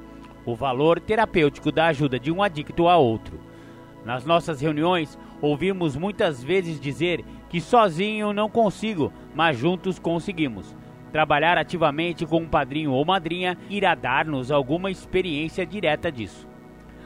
[0.45, 3.39] o valor terapêutico da ajuda de um adicto a outro.
[4.03, 10.75] Nas nossas reuniões, ouvimos muitas vezes dizer que sozinho não consigo, mas juntos conseguimos.
[11.11, 16.47] Trabalhar ativamente com um padrinho ou madrinha irá dar-nos alguma experiência direta disso.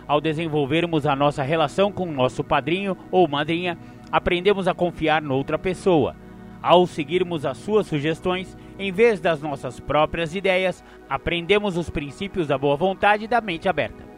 [0.08, 3.78] Ao desenvolvermos a nossa relação com nosso padrinho ou madrinha,
[4.12, 6.16] aprendemos a confiar noutra pessoa.
[6.62, 12.58] Ao seguirmos as suas sugestões, em vez das nossas próprias ideias, aprendemos os princípios da
[12.58, 14.11] boa vontade e da mente aberta.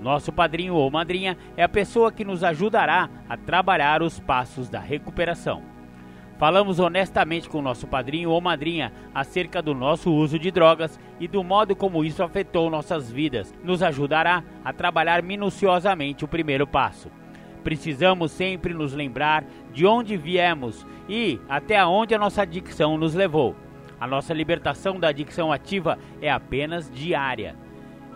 [0.00, 4.78] Nosso padrinho ou madrinha é a pessoa que nos ajudará a trabalhar os passos da
[4.78, 5.62] recuperação.
[6.38, 11.42] Falamos honestamente com nosso padrinho ou madrinha acerca do nosso uso de drogas e do
[11.42, 13.54] modo como isso afetou nossas vidas.
[13.64, 17.10] Nos ajudará a trabalhar minuciosamente o primeiro passo.
[17.64, 23.56] Precisamos sempre nos lembrar de onde viemos e até onde a nossa adicção nos levou.
[23.98, 27.56] A nossa libertação da adicção ativa é apenas diária.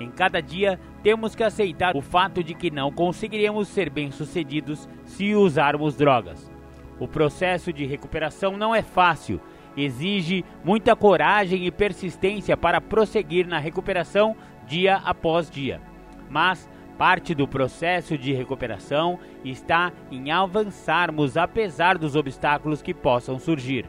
[0.00, 5.34] Em cada dia, temos que aceitar o fato de que não conseguiremos ser bem-sucedidos se
[5.34, 6.50] usarmos drogas.
[6.98, 9.38] O processo de recuperação não é fácil,
[9.76, 14.34] exige muita coragem e persistência para prosseguir na recuperação
[14.66, 15.82] dia após dia.
[16.30, 23.86] Mas parte do processo de recuperação está em avançarmos apesar dos obstáculos que possam surgir.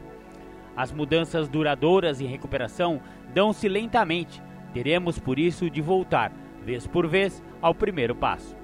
[0.76, 3.00] As mudanças duradouras em recuperação
[3.34, 4.42] dão-se lentamente,
[4.72, 6.32] teremos por isso de voltar,
[6.64, 8.56] vez por vez, ao primeiro passo.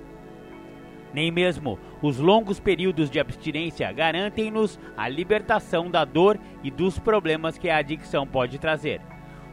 [1.13, 7.57] Nem mesmo os longos períodos de abstinência garantem-nos a libertação da dor e dos problemas
[7.57, 9.01] que a adicção pode trazer.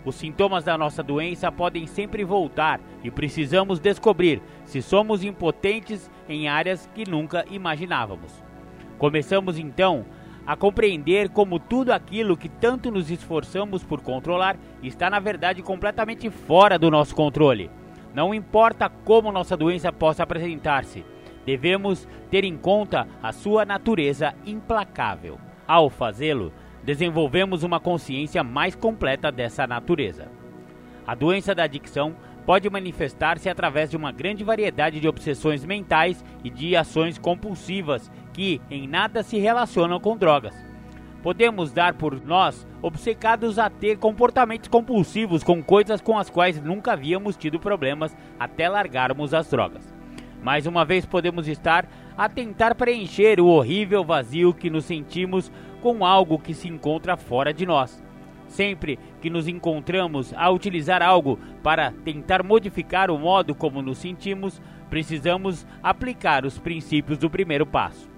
[0.04, 6.48] Os sintomas da nossa doença podem sempre voltar e precisamos descobrir se somos impotentes em
[6.48, 8.44] áreas que nunca imaginávamos.
[9.00, 10.06] Começamos então
[10.46, 16.30] a compreender como tudo aquilo que tanto nos esforçamos por controlar está na verdade completamente
[16.30, 17.70] fora do nosso controle.
[18.14, 21.04] Não importa como nossa doença possa apresentar-se,
[21.46, 25.38] devemos ter em conta a sua natureza implacável.
[25.68, 30.28] Ao fazê-lo, desenvolvemos uma consciência mais completa dessa natureza.
[31.06, 32.16] A doença da adicção
[32.46, 38.62] pode manifestar-se através de uma grande variedade de obsessões mentais e de ações compulsivas que
[38.70, 40.54] em nada se relacionam com drogas.
[41.24, 46.92] Podemos dar por nós obcecados a ter comportamentos compulsivos com coisas com as quais nunca
[46.92, 49.96] havíamos tido problemas até largarmos as drogas.
[50.44, 55.50] Mais uma vez podemos estar a tentar preencher o horrível vazio que nos sentimos
[55.82, 58.04] com algo que se encontra fora de nós.
[58.50, 64.62] Sempre que nos encontramos a utilizar algo para tentar modificar o modo como nos sentimos,
[64.90, 68.15] precisamos aplicar os princípios do primeiro passo.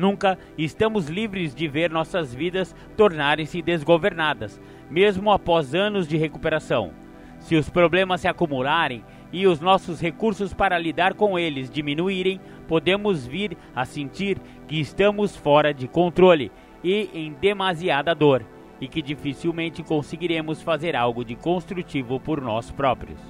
[0.00, 4.58] Nunca estamos livres de ver nossas vidas tornarem-se desgovernadas,
[4.90, 6.92] mesmo após anos de recuperação.
[7.38, 13.26] Se os problemas se acumularem, e os nossos recursos para lidar com eles diminuírem, podemos
[13.26, 16.50] vir a sentir que estamos fora de controle
[16.82, 18.42] e em demasiada dor,
[18.80, 23.20] e que dificilmente conseguiremos fazer algo de construtivo por nós próprios.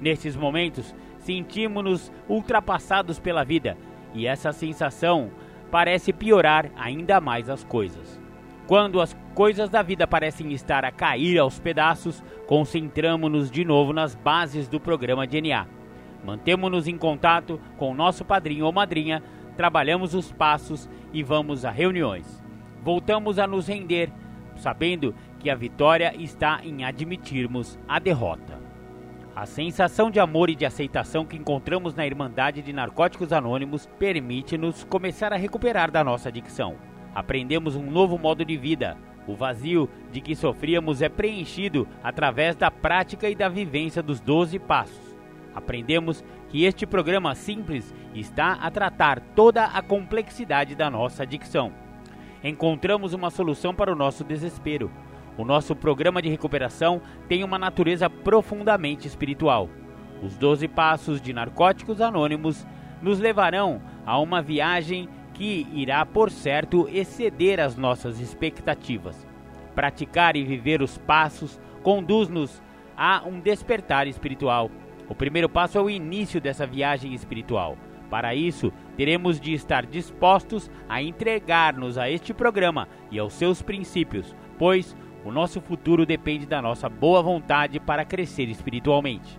[0.00, 3.76] Nesses momentos, sentimos-nos ultrapassados pela vida,
[4.14, 5.32] e essa sensação
[5.70, 8.20] parece piorar ainda mais as coisas.
[8.66, 14.14] Quando as coisas da vida parecem estar a cair aos pedaços, concentramos-nos de novo nas
[14.14, 15.66] bases do programa DNA.
[16.24, 19.22] Mantemos-nos em contato com nosso padrinho ou madrinha,
[19.56, 22.42] trabalhamos os passos e vamos a reuniões.
[22.82, 24.10] Voltamos a nos render,
[24.56, 28.55] sabendo que a vitória está em admitirmos a derrota.
[29.36, 34.82] A sensação de amor e de aceitação que encontramos na Irmandade de Narcóticos Anônimos permite-nos
[34.84, 36.76] começar a recuperar da nossa adicção.
[37.14, 38.96] Aprendemos um novo modo de vida.
[39.26, 44.58] O vazio de que sofríamos é preenchido através da prática e da vivência dos 12
[44.58, 45.14] passos.
[45.54, 51.74] Aprendemos que este programa simples está a tratar toda a complexidade da nossa adicção.
[52.42, 54.90] Encontramos uma solução para o nosso desespero
[55.36, 59.68] o nosso programa de recuperação tem uma natureza profundamente espiritual.
[60.22, 62.66] Os 12 passos de Narcóticos Anônimos
[63.02, 69.26] nos levarão a uma viagem que irá, por certo, exceder as nossas expectativas.
[69.74, 72.62] Praticar e viver os passos conduz-nos
[72.96, 74.70] a um despertar espiritual.
[75.06, 77.76] O primeiro passo é o início dessa viagem espiritual.
[78.08, 84.34] Para isso, teremos de estar dispostos a entregar-nos a este programa e aos seus princípios,
[84.58, 84.96] pois
[85.26, 89.36] o nosso futuro depende da nossa boa vontade para crescer espiritualmente.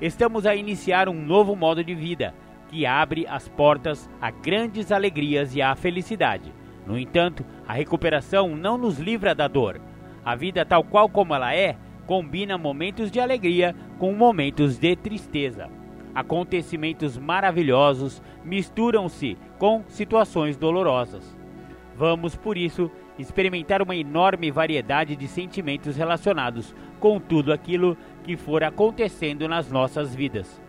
[0.00, 2.32] Estamos a iniciar um novo modo de vida
[2.68, 6.54] que abre as portas a grandes alegrias e à felicidade.
[6.86, 9.80] No entanto, a recuperação não nos livra da dor.
[10.24, 15.68] A vida, tal qual como ela é, combina momentos de alegria com momentos de tristeza.
[16.14, 21.36] Acontecimentos maravilhosos misturam-se com situações dolorosas.
[21.96, 22.88] Vamos, por isso,
[23.20, 30.14] experimentar uma enorme variedade de sentimentos relacionados com tudo aquilo que for acontecendo nas nossas
[30.14, 30.60] vidas.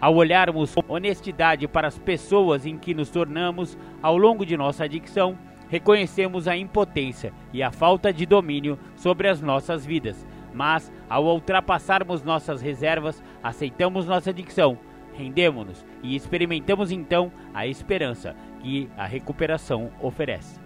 [0.00, 4.84] Ao olharmos com honestidade para as pessoas em que nos tornamos ao longo de nossa
[4.84, 5.38] adicção,
[5.68, 12.22] reconhecemos a impotência e a falta de domínio sobre as nossas vidas, mas ao ultrapassarmos
[12.22, 14.78] nossas reservas, aceitamos nossa adicção,
[15.14, 20.63] rendemos-nos e experimentamos então a esperança que a recuperação oferece.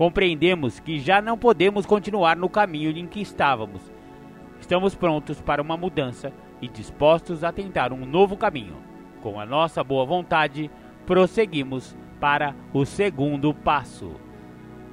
[0.00, 3.82] Compreendemos que já não podemos continuar no caminho em que estávamos.
[4.58, 6.32] Estamos prontos para uma mudança
[6.62, 8.78] e dispostos a tentar um novo caminho.
[9.20, 10.70] Com a nossa boa vontade,
[11.04, 14.12] prosseguimos para o segundo passo.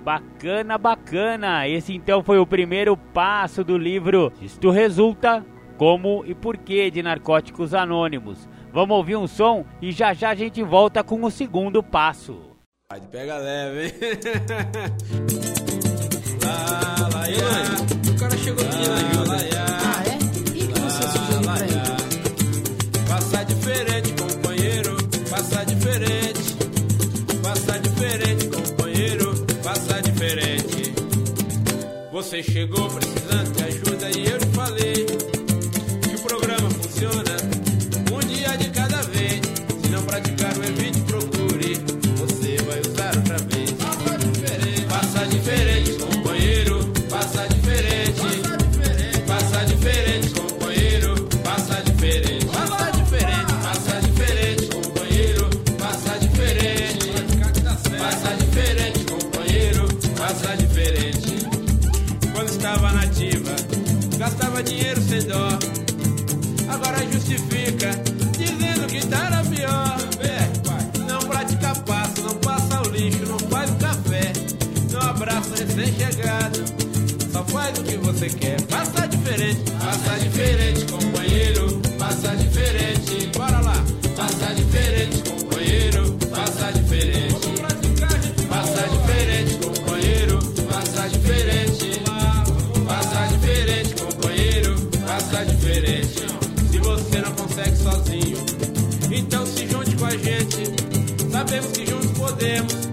[0.03, 1.65] Bacana, bacana!
[1.65, 5.45] Esse então foi o primeiro passo do livro Isto Resulta
[5.77, 8.49] Como e Porquê de Narcóticos Anônimos.
[8.73, 12.56] Vamos ouvir um som e já já a gente volta com o segundo passo.
[13.11, 13.91] Pega leve, hein?
[16.41, 17.45] lá, lá, ya.
[18.09, 19.27] O cara chegou pedindo ajuda.
[19.27, 19.35] Lá.
[19.81, 20.15] Ah, é?
[20.55, 21.81] E que você sugeriu pra ele?
[23.09, 24.95] Passa diferente, companheiro.
[25.29, 26.55] Passa diferente.
[27.43, 29.45] Passa diferente, companheiro.
[29.61, 30.93] Passa diferente.
[32.13, 33.86] Você chegou precisando de ajuda
[102.37, 102.86] podemos.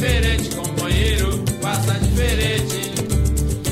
[0.00, 2.90] Diferente, companheiro, passa diferente.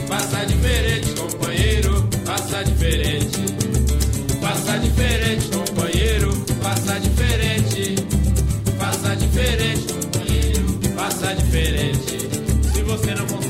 [0.06, 3.38] Passa diferente, companheiro, passa diferente.
[4.38, 6.30] Passa diferente, companheiro,
[6.62, 7.94] passa diferente.
[8.78, 12.28] Passa diferente, companheiro, passa diferente.
[12.74, 13.47] Se você não consegue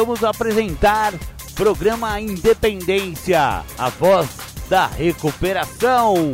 [0.00, 1.12] Voltamos a apresentar
[1.54, 4.30] programa Independência, a voz
[4.66, 6.32] da recuperação.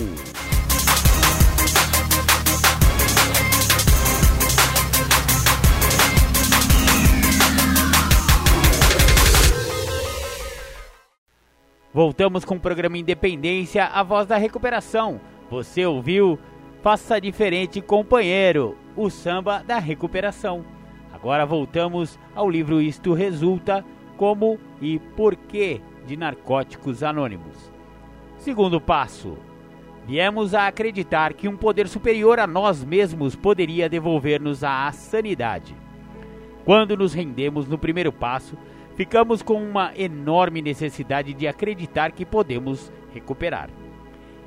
[11.92, 15.20] Voltamos com o programa Independência, a voz da recuperação.
[15.50, 16.38] Você ouviu?
[16.84, 20.75] Faça diferente, companheiro, o samba da recuperação.
[21.26, 23.84] Agora voltamos ao livro Isto Resulta
[24.16, 27.72] Como e Porquê de Narcóticos Anônimos.
[28.36, 29.36] Segundo passo:
[30.06, 35.74] viemos a acreditar que um poder superior a nós mesmos poderia devolver-nos a sanidade.
[36.64, 38.56] Quando nos rendemos no primeiro passo,
[38.94, 43.68] ficamos com uma enorme necessidade de acreditar que podemos recuperar.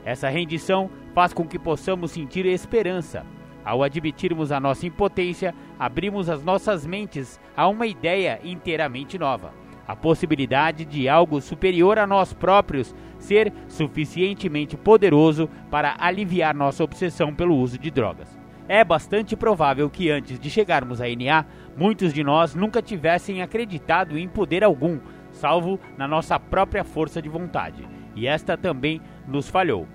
[0.05, 3.25] Essa rendição faz com que possamos sentir esperança.
[3.69, 9.53] Ao admitirmos a nossa impotência, abrimos as nossas mentes a uma ideia inteiramente nova.
[9.87, 17.31] A possibilidade de algo superior a nós próprios ser suficientemente poderoso para aliviar nossa obsessão
[17.31, 18.35] pelo uso de drogas.
[18.67, 21.45] É bastante provável que antes de chegarmos a NA,
[21.77, 24.97] muitos de nós nunca tivessem acreditado em poder algum,
[25.31, 29.87] salvo na nossa própria força de vontade, e esta também nos falhou.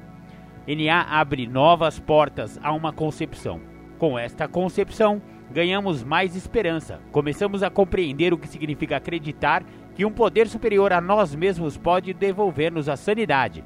[0.66, 3.60] NA abre novas portas a uma concepção.
[3.98, 7.00] Com esta concepção, ganhamos mais esperança.
[7.12, 9.62] Começamos a compreender o que significa acreditar
[9.94, 13.62] que um poder superior a nós mesmos pode devolver-nos a sanidade.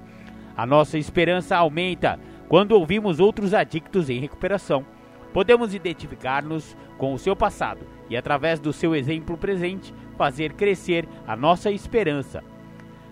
[0.57, 2.19] A nossa esperança aumenta
[2.49, 4.85] quando ouvimos outros adictos em recuperação.
[5.33, 11.37] Podemos identificar-nos com o seu passado e, através do seu exemplo presente, fazer crescer a
[11.37, 12.43] nossa esperança.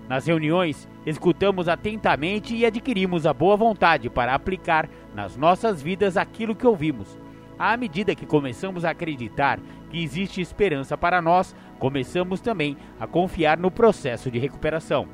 [0.09, 6.55] Nas reuniões, escutamos atentamente e adquirimos a boa vontade para aplicar nas nossas vidas aquilo
[6.55, 7.19] que ouvimos.
[7.59, 9.59] À medida que começamos a acreditar
[9.91, 15.09] que existe esperança para nós, começamos também a confiar no processo de recuperação.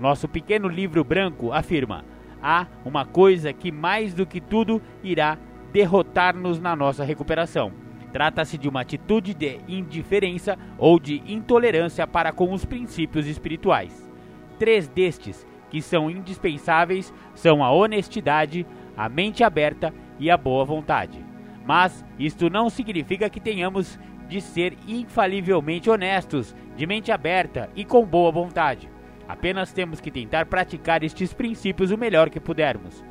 [0.00, 2.04] Nosso pequeno livro branco afirma:
[2.42, 5.38] há uma coisa que mais do que tudo irá
[5.72, 7.72] derrotar-nos na nossa recuperação.
[8.12, 14.13] Trata-se de uma atitude de indiferença ou de intolerância para com os princípios espirituais.
[14.58, 21.24] Três destes, que são indispensáveis, são a honestidade, a mente aberta e a boa vontade.
[21.66, 23.98] Mas isto não significa que tenhamos
[24.28, 28.88] de ser infalivelmente honestos, de mente aberta e com boa vontade.
[29.26, 33.02] Apenas temos que tentar praticar estes princípios o melhor que pudermos.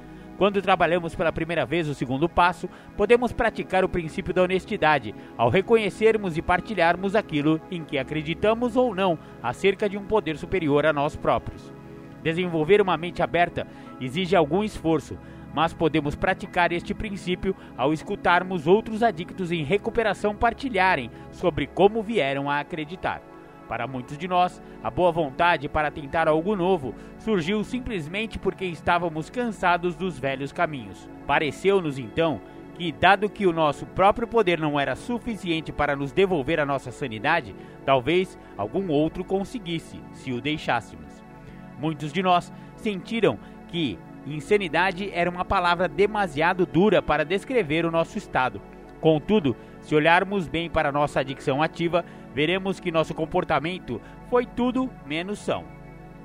[0.43, 2.67] Quando trabalhamos pela primeira vez o segundo passo,
[2.97, 8.93] podemos praticar o princípio da honestidade, ao reconhecermos e partilharmos aquilo em que acreditamos ou
[8.93, 11.71] não acerca de um poder superior a nós próprios.
[12.21, 13.65] Desenvolver uma mente aberta
[14.01, 15.17] exige algum esforço,
[15.53, 22.49] mas podemos praticar este princípio ao escutarmos outros adictos em recuperação partilharem sobre como vieram
[22.49, 23.32] a acreditar.
[23.73, 29.31] Para muitos de nós, a boa vontade para tentar algo novo surgiu simplesmente porque estávamos
[29.31, 31.09] cansados dos velhos caminhos.
[31.25, 32.39] Pareceu-nos então
[32.75, 36.91] que, dado que o nosso próprio poder não era suficiente para nos devolver a nossa
[36.91, 41.23] sanidade, talvez algum outro conseguisse, se o deixássemos.
[41.79, 43.97] Muitos de nós sentiram que
[44.27, 48.61] insanidade era uma palavra demasiado dura para descrever o nosso estado.
[49.01, 55.39] Contudo, se olharmos bem para nossa adicção ativa, veremos que nosso comportamento foi tudo menos
[55.39, 55.63] são.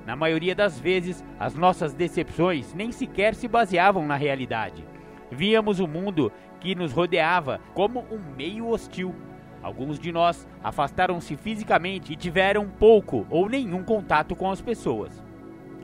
[0.07, 4.85] Na maioria das vezes, as nossas decepções nem sequer se baseavam na realidade.
[5.31, 9.15] Víamos o mundo que nos rodeava como um meio hostil.
[9.63, 15.23] Alguns de nós afastaram-se fisicamente e tiveram pouco ou nenhum contato com as pessoas.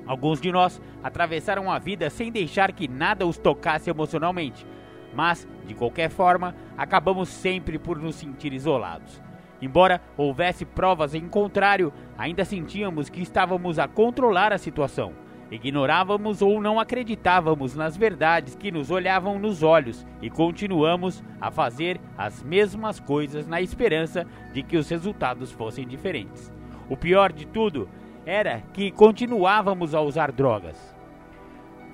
[0.07, 4.67] Alguns de nós atravessaram a vida sem deixar que nada os tocasse emocionalmente,
[5.15, 9.24] mas, de qualquer forma, acabamos sempre por nos sentir isolados.
[9.65, 15.15] Embora houvesse provas em contrário, ainda sentíamos que estávamos a controlar a situação.
[15.51, 21.99] Ignorávamos ou não acreditávamos nas verdades que nos olhavam nos olhos e continuamos a fazer
[22.19, 26.53] as mesmas coisas na esperança de que os resultados fossem diferentes.
[26.91, 27.89] O pior de tudo
[28.27, 30.95] era que continuávamos a usar drogas,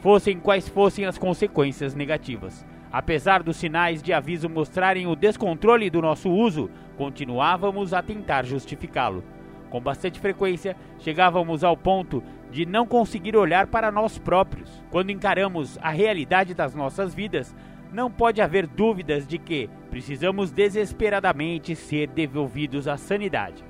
[0.00, 2.66] fossem quais fossem as consequências negativas.
[2.92, 9.22] Apesar dos sinais de aviso mostrarem o descontrole do nosso uso, continuávamos a tentar justificá-lo.
[9.70, 14.82] Com bastante frequência, chegávamos ao ponto de não conseguir olhar para nós próprios.
[14.90, 17.54] Quando encaramos a realidade das nossas vidas,
[17.92, 23.64] não pode haver dúvidas de que precisamos desesperadamente ser devolvidos à sanidade.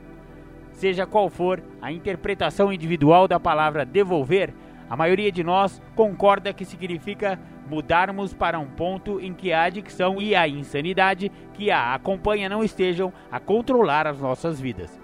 [0.72, 4.54] Seja qual for a interpretação individual da palavra devolver,
[4.88, 7.38] a maioria de nós concorda que significa
[7.70, 12.64] mudarmos para um ponto em que a adicção e a insanidade que a acompanha não
[12.64, 15.00] estejam a controlar as nossas vidas.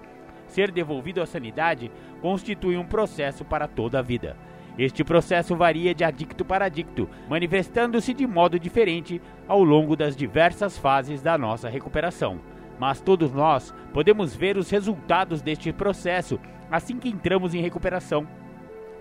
[0.47, 1.89] Ser devolvido à sanidade
[2.21, 4.35] constitui um processo para toda a vida.
[4.77, 10.77] Este processo varia de adicto para adicto, manifestando-se de modo diferente ao longo das diversas
[10.77, 12.39] fases da nossa recuperação.
[12.77, 16.37] Mas todos nós podemos ver os resultados deste processo
[16.69, 18.27] assim que entramos em recuperação.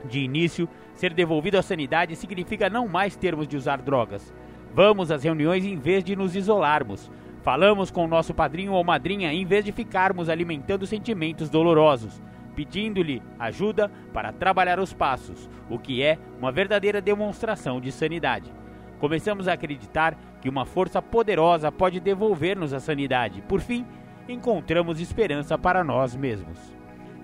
[0.05, 4.35] De início, ser devolvido à sanidade significa não mais termos de usar drogas.
[4.75, 7.11] Vamos às reuniões em vez de nos isolarmos.
[7.43, 12.21] Falamos com o nosso padrinho ou madrinha em vez de ficarmos alimentando sentimentos dolorosos,
[12.57, 18.53] pedindo-lhe ajuda para trabalhar os passos, o que é uma verdadeira demonstração de sanidade.
[18.99, 23.43] Começamos a acreditar que uma força poderosa pode devolver-nos a sanidade.
[23.43, 23.87] Por fim,
[24.29, 26.59] encontramos esperança para nós mesmos.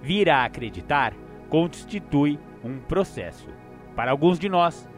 [0.03, 1.15] Vir a acreditar
[1.49, 3.62] constitui um processo.
[3.95, 4.89] Para alguns de nós,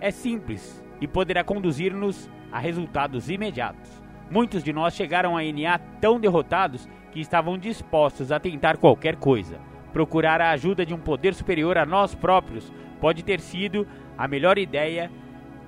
[0.00, 4.02] é simples e poderá conduzir-nos a resultados imediatos.
[4.30, 9.58] Muitos de nós chegaram a NA tão derrotados que estavam dispostos a tentar qualquer coisa.
[9.92, 13.86] Procurar a ajuda de um poder superior a nós próprios pode ter sido
[14.16, 15.10] a melhor ideia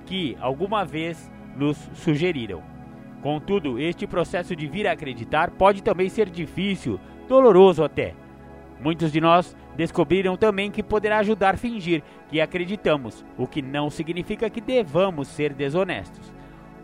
[0.05, 2.63] que alguma vez nos sugeriram.
[3.21, 8.13] Contudo, este processo de vir a acreditar pode também ser difícil, doloroso até.
[8.83, 13.89] Muitos de nós descobriram também que poderá ajudar a fingir que acreditamos, o que não
[13.89, 16.33] significa que devamos ser desonestos.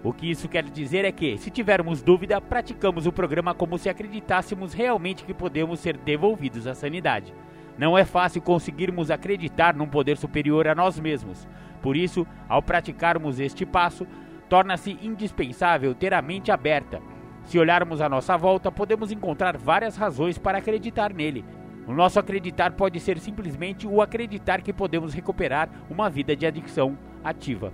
[0.01, 3.89] O que isso quer dizer é que, se tivermos dúvida, praticamos o programa como se
[3.89, 7.33] acreditássemos realmente que podemos ser devolvidos à sanidade.
[7.77, 11.45] Não é fácil conseguirmos acreditar num poder superior a nós mesmos.
[11.81, 14.07] Por isso, ao praticarmos este passo,
[14.47, 17.01] torna-se indispensável ter a mente aberta.
[17.43, 21.43] Se olharmos à nossa volta, podemos encontrar várias razões para acreditar nele,
[21.89, 26.95] o nosso acreditar pode ser simplesmente o acreditar que podemos recuperar uma vida de adicção
[27.23, 27.73] ativa.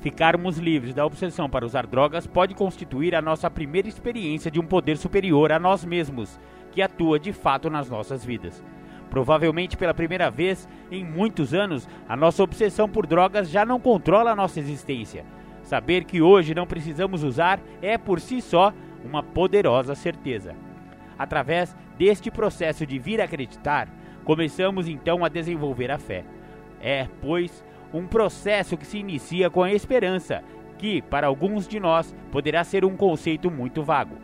[0.00, 4.66] Ficarmos livres da obsessão para usar drogas pode constituir a nossa primeira experiência de um
[4.66, 6.36] poder superior a nós mesmos,
[6.72, 8.60] que atua de fato nas nossas vidas.
[9.08, 14.32] Provavelmente pela primeira vez em muitos anos, a nossa obsessão por drogas já não controla
[14.32, 15.24] a nossa existência.
[15.62, 18.74] Saber que hoje não precisamos usar é por si só
[19.04, 20.56] uma poderosa certeza.
[21.18, 23.88] Através deste processo de vir acreditar,
[24.24, 26.24] começamos então a desenvolver a fé.
[26.80, 30.42] É, pois, um processo que se inicia com a esperança,
[30.78, 34.16] que, para alguns de nós, poderá ser um conceito muito vago.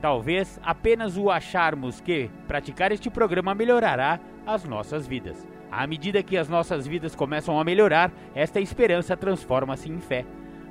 [0.00, 5.46] Talvez apenas o acharmos que praticar este programa melhorará as nossas vidas.
[5.70, 10.24] À medida que as nossas vidas começam a melhorar, esta esperança transforma-se em fé.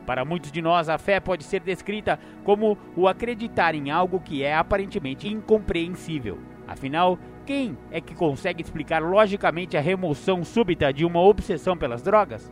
[0.06, 4.44] Para muitos de nós, a fé pode ser descrita como o acreditar em algo que
[4.44, 6.38] é aparentemente incompreensível.
[6.68, 12.52] Afinal, quem é que consegue explicar logicamente a remoção súbita de uma obsessão pelas drogas?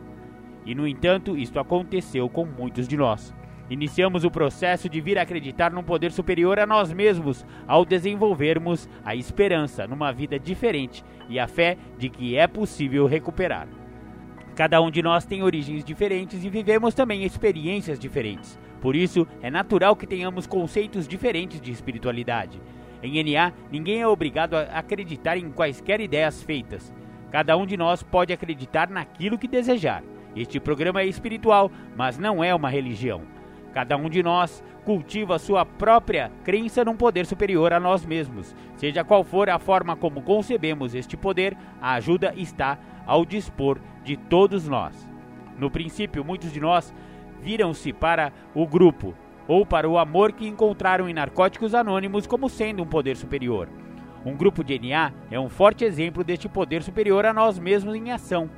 [0.64, 3.34] E no entanto, isto aconteceu com muitos de nós.
[3.70, 8.88] Iniciamos o processo de vir a acreditar num poder superior a nós mesmos ao desenvolvermos
[9.04, 13.66] a esperança numa vida diferente e a fé de que é possível recuperar.
[14.54, 18.56] Cada um de nós tem origens diferentes e vivemos também experiências diferentes.
[18.80, 22.60] Por isso, é natural que tenhamos conceitos diferentes de espiritualidade.
[23.02, 26.94] Em NA, ninguém é obrigado a acreditar em quaisquer ideias feitas.
[27.32, 30.04] Cada um de nós pode acreditar naquilo que desejar.
[30.36, 33.22] Este programa é espiritual, mas não é uma religião.
[33.72, 38.54] Cada um de nós cultiva sua própria crença num poder superior a nós mesmos.
[38.76, 44.16] Seja qual for a forma como concebemos este poder, a ajuda está ao dispor de
[44.16, 45.08] todos nós.
[45.58, 46.94] No princípio, muitos de nós
[47.40, 49.14] viram-se para o grupo
[49.46, 53.68] ou para o amor que encontraram em Narcóticos Anônimos como sendo um poder superior.
[54.24, 58.10] Um grupo de NA é um forte exemplo deste poder superior a nós mesmos em
[58.10, 58.48] ação.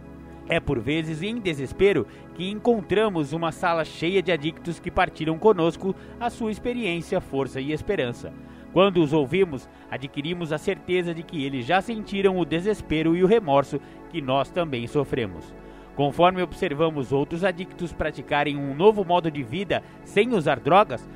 [0.48, 5.94] É por vezes em desespero que encontramos uma sala cheia de adictos que partiram conosco
[6.20, 8.32] a sua experiência, força e esperança.
[8.72, 13.26] Quando os ouvimos, adquirimos a certeza de que eles já sentiram o desespero e o
[13.26, 15.54] remorso que nós também sofremos.
[15.94, 21.08] Conforme observamos outros adictos praticarem um novo modo de vida sem usar drogas,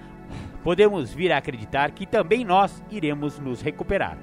[0.62, 4.18] podemos vir a acreditar que também nós iremos nos recuperar.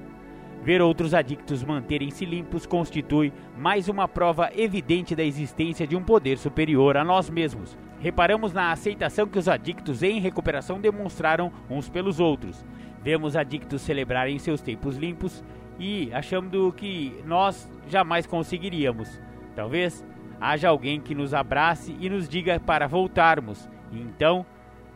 [0.64, 6.38] Ver outros adictos manterem-se limpos constitui mais uma prova evidente da existência de um poder
[6.38, 7.78] superior a nós mesmos.
[8.00, 12.66] Reparamos na aceitação que os adictos em recuperação demonstraram uns pelos outros.
[13.04, 15.44] Vemos adictos celebrarem seus tempos limpos
[15.80, 19.20] e achando que nós jamais conseguiríamos.
[19.56, 20.06] Talvez
[20.40, 23.70] haja alguém que nos abrace e nos diga para voltarmos.
[23.92, 24.46] Então,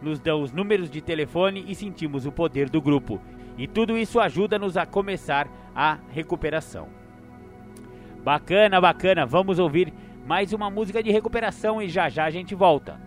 [0.01, 3.21] nos dão os números de telefone e sentimos o poder do grupo.
[3.57, 6.87] E tudo isso ajuda-nos a começar a recuperação.
[8.23, 9.25] Bacana, bacana.
[9.25, 9.93] Vamos ouvir
[10.25, 12.99] mais uma música de recuperação e já já a gente volta.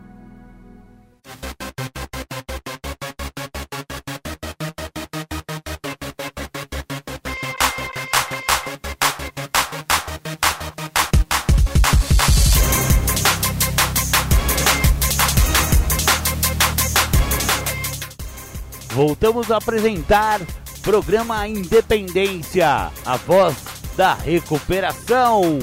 [18.94, 20.40] Voltamos a apresentar
[20.80, 23.56] programa Independência, a voz
[23.96, 25.58] da recuperação.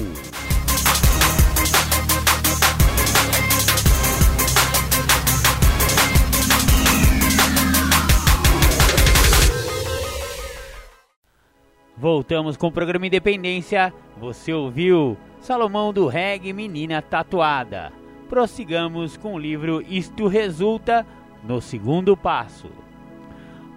[11.96, 13.94] Voltamos com o programa Independência.
[14.18, 17.94] Você ouviu Salomão do Reggae Menina Tatuada.
[18.28, 21.08] Prossigamos com o livro Isto Resulta
[21.46, 22.91] no Segundo Passo.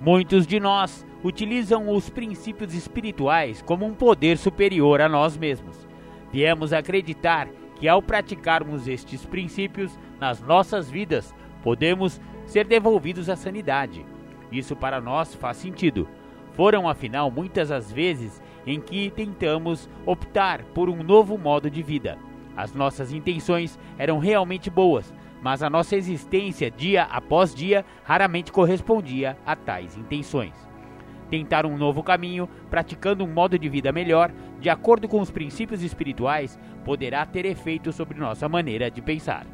[0.05, 5.89] Muitos de nós utilizam os princípios espirituais como um poder superior a nós mesmos.
[6.31, 14.05] Viemos acreditar que ao praticarmos estes princípios nas nossas vidas, podemos ser devolvidos à sanidade.
[14.53, 16.07] Isso para nós faz sentido.
[16.53, 22.19] Foram afinal muitas as vezes em que tentamos optar por um novo modo de vida.
[22.55, 25.15] As nossas intenções eram realmente boas,
[25.45, 30.55] mas a nossa existência dia após dia raramente correspondia a tais intenções.
[31.29, 35.83] Tentar um novo caminho, praticando um modo de vida melhor, de acordo com os princípios
[35.83, 39.47] espirituais, poderá ter efeito sobre nossa maneira de pensar.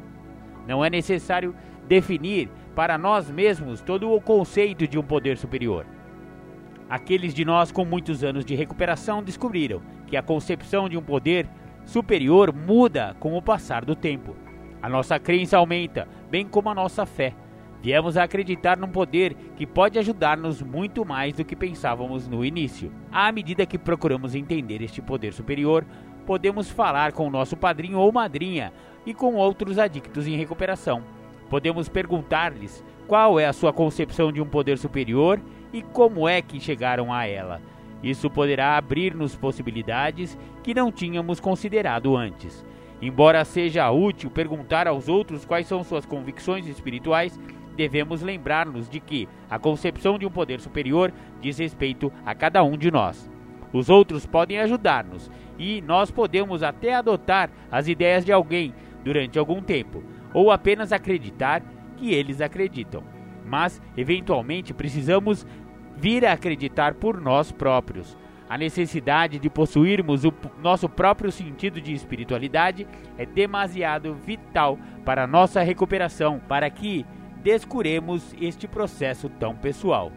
[0.65, 1.53] Não é necessário
[1.89, 5.85] definir para nós mesmos todo o conceito de um poder superior.
[6.89, 11.49] Aqueles de nós com muitos anos de recuperação descobriram que a concepção de um poder
[11.83, 14.37] superior muda com o passar do tempo.
[14.81, 17.33] A nossa crença aumenta, bem como a nossa fé.
[17.81, 22.91] Viemos a acreditar num poder que pode ajudar-nos muito mais do que pensávamos no início.
[23.11, 25.85] À medida que procuramos entender este poder superior,
[26.25, 28.71] podemos falar com o nosso padrinho ou madrinha
[29.05, 31.03] e com outros adictos em recuperação.
[31.49, 35.41] Podemos perguntar-lhes qual é a sua concepção de um poder superior
[35.73, 37.61] e como é que chegaram a ela.
[38.03, 42.65] Isso poderá abrir-nos possibilidades que não tínhamos considerado antes.
[43.01, 47.39] Embora seja útil perguntar aos outros quais são suas convicções espirituais,
[47.75, 52.77] devemos lembrar-nos de que a concepção de um poder superior diz respeito a cada um
[52.77, 53.29] de nós.
[53.73, 58.73] Os outros podem ajudar-nos e nós podemos até adotar as ideias de alguém
[59.03, 61.63] durante algum tempo, ou apenas acreditar
[61.97, 63.03] que eles acreditam.
[63.45, 65.45] Mas, eventualmente, precisamos
[65.97, 68.17] vir a acreditar por nós próprios.
[68.51, 72.85] A necessidade de possuirmos o nosso próprio sentido de espiritualidade
[73.17, 77.05] é demasiado vital para nossa recuperação, para que
[77.41, 80.11] descuremos este processo tão pessoal.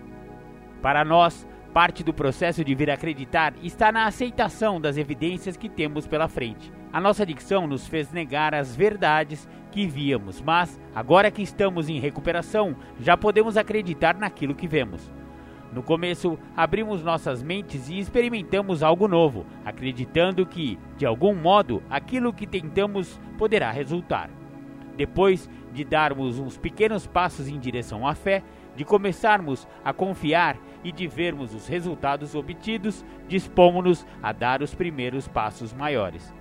[0.83, 5.69] Para nós, parte do processo de vir a acreditar está na aceitação das evidências que
[5.69, 6.73] temos pela frente.
[6.93, 12.01] A nossa adicção nos fez negar as verdades que víamos, mas agora que estamos em
[12.01, 15.09] recuperação, já podemos acreditar naquilo que vemos.
[15.75, 22.33] No começo, abrimos nossas mentes e experimentamos algo novo, acreditando que, de algum modo, aquilo
[22.33, 24.31] que tentamos poderá resultar.
[24.97, 28.45] Depois de darmos uns pequenos passos em direção à fé,
[28.77, 35.27] de começarmos a confiar e de vermos os resultados obtidos, dispomos-nos a dar os primeiros
[35.27, 36.33] passos maiores.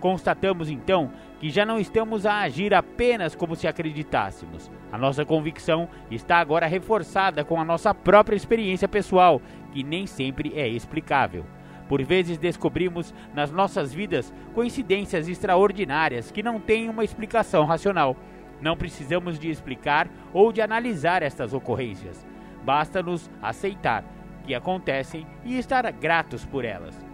[0.00, 4.70] Constatamos então que já não estamos a agir apenas como se acreditássemos.
[4.90, 9.40] A nossa convicção está agora reforçada com a nossa própria experiência pessoal,
[9.72, 11.44] que nem sempre é explicável.
[11.86, 18.16] Por vezes descobrimos nas nossas vidas coincidências extraordinárias que não têm uma explicação racional.
[18.60, 22.26] Não precisamos de explicar ou de analisar estas ocorrências.
[22.64, 24.04] Basta-nos aceitar
[24.44, 27.09] que acontecem e estar gratos por elas.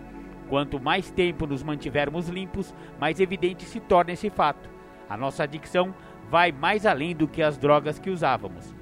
[0.49, 4.69] Quanto mais tempo nos mantivermos limpos, mais evidente se torna esse fato.
[5.09, 5.95] A nossa adicção
[6.31, 8.75] vai mais além do que as drogas que usávamos.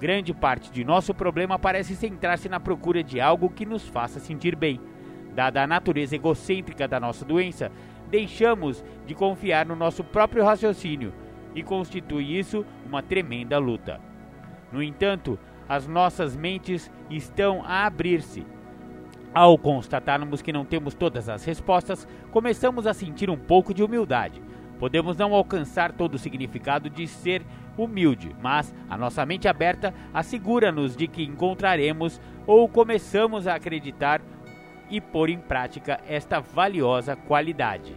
[0.00, 4.56] Grande parte de nosso problema parece centrar-se na procura de algo que nos faça sentir
[4.56, 4.80] bem.
[5.34, 7.70] Dada a natureza egocêntrica da nossa doença,
[8.10, 11.12] deixamos de confiar no nosso próprio raciocínio
[11.54, 14.00] e constitui isso uma tremenda luta.
[14.72, 15.38] No entanto,
[15.68, 18.44] as nossas mentes estão a abrir-se.
[19.34, 24.42] Ao constatarmos que não temos todas as respostas, começamos a sentir um pouco de humildade.
[24.78, 27.42] Podemos não alcançar todo o significado de ser
[27.78, 34.20] humilde, mas a nossa mente aberta assegura-nos de que encontraremos ou começamos a acreditar
[34.90, 37.94] e pôr em prática esta valiosa qualidade.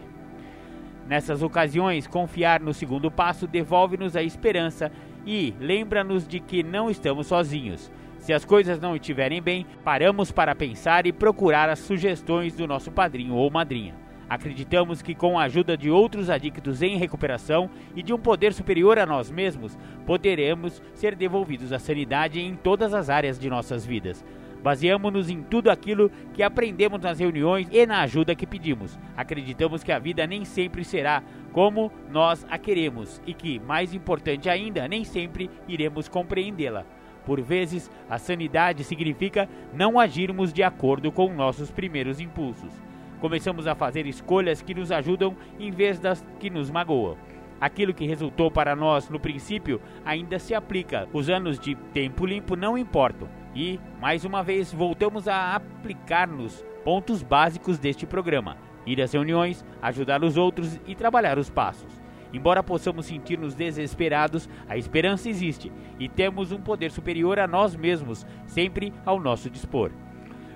[1.06, 4.90] Nessas ocasiões, confiar no segundo passo devolve-nos a esperança
[5.26, 7.92] e lembra-nos de que não estamos sozinhos.
[8.26, 12.92] Se as coisas não estiverem bem, paramos para pensar e procurar as sugestões do nosso
[12.92, 13.94] padrinho ou madrinha.
[14.28, 18.98] Acreditamos que, com a ajuda de outros adictos em recuperação e de um poder superior
[18.98, 24.26] a nós mesmos, poderemos ser devolvidos à sanidade em todas as áreas de nossas vidas.
[24.64, 28.98] Baseamos-nos em tudo aquilo que aprendemos nas reuniões e na ajuda que pedimos.
[29.16, 31.22] Acreditamos que a vida nem sempre será
[31.52, 36.88] como nós a queremos e que, mais importante ainda, nem sempre iremos compreendê-la.
[37.26, 42.72] Por vezes, a sanidade significa não agirmos de acordo com nossos primeiros impulsos.
[43.20, 47.18] Começamos a fazer escolhas que nos ajudam em vez das que nos magoam.
[47.60, 51.08] Aquilo que resultou para nós no princípio ainda se aplica.
[51.14, 53.28] Os anos de tempo limpo não importam.
[53.56, 60.24] E, mais uma vez, voltamos a aplicar-nos pontos básicos deste programa: ir às reuniões, ajudar
[60.24, 61.95] os outros e trabalhar os passos.
[62.36, 68.28] Embora possamos sentir-nos desesperados, a esperança existe e temos um poder superior a nós mesmos,
[68.46, 69.90] sempre ao nosso dispor.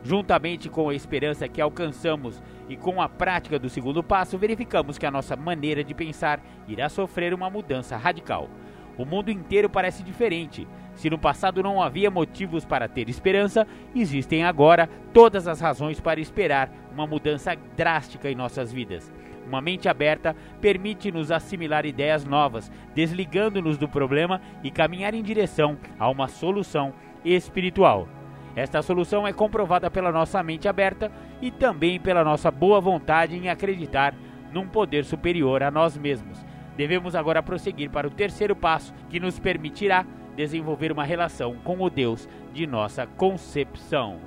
[0.04, 5.06] Juntamente com a esperança que alcançamos e com a prática do segundo passo, verificamos que
[5.06, 8.50] a nossa maneira de pensar irá sofrer uma mudança radical.
[8.98, 10.68] O mundo inteiro parece diferente.
[10.96, 13.66] Se no passado não havia motivos para ter esperança,
[13.96, 19.10] existem agora todas as razões para esperar uma mudança drástica em nossas vidas.
[19.50, 26.08] Uma mente aberta permite-nos assimilar ideias novas, desligando-nos do problema e caminhar em direção a
[26.08, 26.94] uma solução
[27.26, 28.08] espiritual.
[28.56, 33.50] Esta solução é comprovada pela nossa mente aberta e também pela nossa boa vontade em
[33.50, 34.14] acreditar
[34.52, 36.46] num poder superior a nós mesmos.
[36.78, 41.90] Devemos agora prosseguir para o terceiro passo, que nos permitirá desenvolver uma relação com o
[41.90, 44.20] Deus de nossa concepção.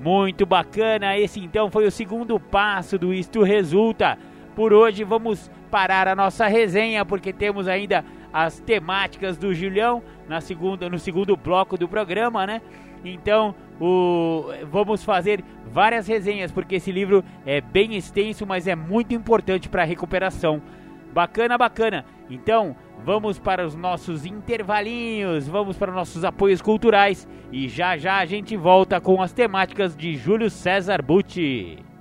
[0.00, 4.18] Muito bacana, esse então foi o segundo passo do Isto Resulta.
[4.54, 10.40] Por hoje vamos parar a nossa resenha porque temos ainda as temáticas do Julião na
[10.40, 12.62] segunda, no segundo bloco do programa, né?
[13.04, 19.14] Então, o, vamos fazer várias resenhas porque esse livro é bem extenso, mas é muito
[19.14, 20.62] importante para a recuperação.
[21.12, 22.04] Bacana, bacana.
[22.30, 28.18] Então, vamos para os nossos intervalinhos, vamos para os nossos apoios culturais e já já
[28.18, 31.91] a gente volta com as temáticas de Júlio César Butti.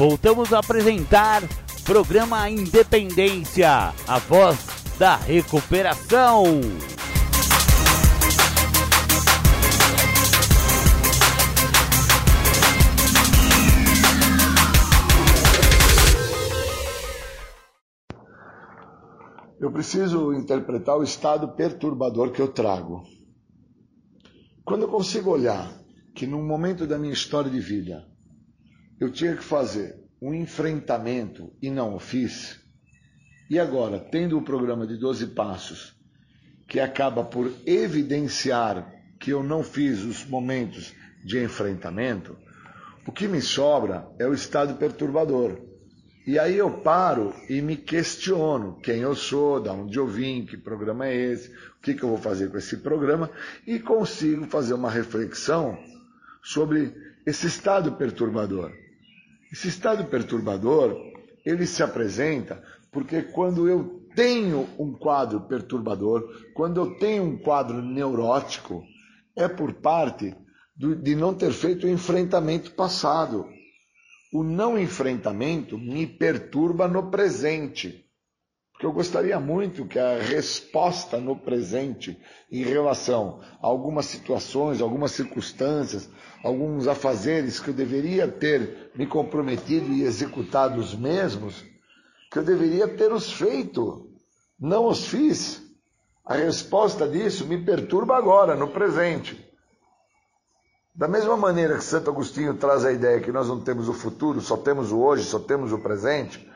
[0.00, 1.42] Voltamos a apresentar
[1.84, 4.58] programa Independência, a voz
[4.98, 6.44] da recuperação.
[19.60, 23.02] Eu preciso interpretar o estado perturbador que eu trago.
[24.64, 25.70] Quando eu consigo olhar
[26.14, 28.09] que num momento da minha história de vida
[29.00, 32.60] eu tinha que fazer um enfrentamento e não o fiz,
[33.50, 35.92] e agora, tendo o programa de 12 passos,
[36.68, 38.88] que acaba por evidenciar
[39.18, 40.94] que eu não fiz os momentos
[41.24, 42.36] de enfrentamento,
[43.04, 45.58] o que me sobra é o estado perturbador.
[46.24, 50.56] E aí eu paro e me questiono quem eu sou, de onde eu vim, que
[50.56, 53.28] programa é esse, o que, que eu vou fazer com esse programa,
[53.66, 55.76] e consigo fazer uma reflexão
[56.40, 56.94] sobre
[57.26, 58.70] esse estado perturbador.
[59.52, 60.96] Esse estado perturbador,
[61.44, 67.80] ele se apresenta porque quando eu tenho um quadro perturbador, quando eu tenho um quadro
[67.80, 68.84] neurótico,
[69.36, 70.34] é por parte
[70.76, 73.46] do, de não ter feito o enfrentamento passado.
[74.32, 78.04] O não enfrentamento me perturba no presente.
[78.80, 82.18] Porque eu gostaria muito que a resposta no presente
[82.50, 86.08] em relação a algumas situações, algumas circunstâncias,
[86.42, 91.62] alguns afazeres que eu deveria ter me comprometido e executado os mesmos,
[92.32, 94.10] que eu deveria ter os feito,
[94.58, 95.60] não os fiz.
[96.24, 99.46] A resposta disso me perturba agora, no presente.
[100.94, 104.40] Da mesma maneira que Santo Agostinho traz a ideia que nós não temos o futuro,
[104.40, 106.49] só temos o hoje, só temos o presente,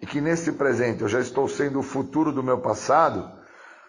[0.00, 3.30] e que nesse presente eu já estou sendo o futuro do meu passado,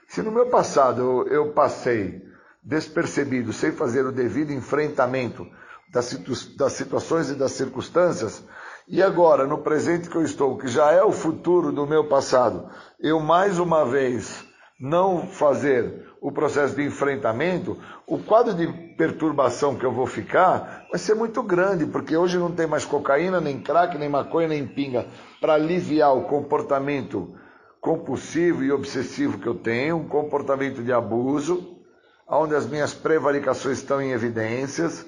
[0.07, 2.21] se no meu passado eu, eu passei
[2.63, 5.45] despercebido, sem fazer o devido enfrentamento
[5.91, 8.43] das, situ das situações e das circunstâncias,
[8.87, 12.69] e agora, no presente que eu estou, que já é o futuro do meu passado,
[12.99, 14.45] eu mais uma vez
[14.79, 18.67] não fazer o processo de enfrentamento, o quadro de
[18.97, 23.41] perturbação que eu vou ficar vai ser muito grande, porque hoje não tem mais cocaína,
[23.41, 25.07] nem crack, nem maconha, nem pinga
[25.39, 27.35] para aliviar o comportamento
[27.81, 31.83] compulsivo e obsessivo que eu tenho, um comportamento de abuso,
[32.27, 35.05] onde as minhas prevaricações estão em evidências.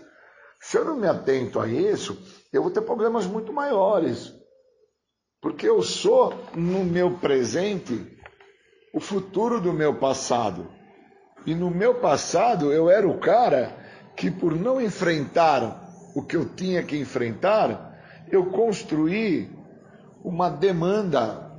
[0.59, 2.17] Se eu não me atento a isso,
[2.53, 4.33] eu vou ter problemas muito maiores.
[5.41, 8.17] Porque eu sou, no meu presente,
[8.93, 10.76] o futuro do meu passado.
[11.47, 13.73] E no meu passado eu era o cara
[14.17, 17.97] que, por não enfrentar o que eu tinha que enfrentar,
[18.29, 19.49] eu construí
[20.23, 21.49] uma demanda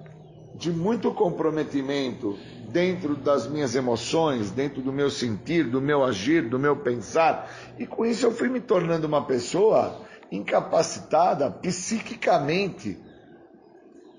[0.55, 2.37] de muito comprometimento
[2.71, 7.51] dentro das minhas emoções, dentro do meu sentir, do meu agir, do meu pensar.
[7.79, 12.99] E com isso eu fui me tornando uma pessoa incapacitada psiquicamente.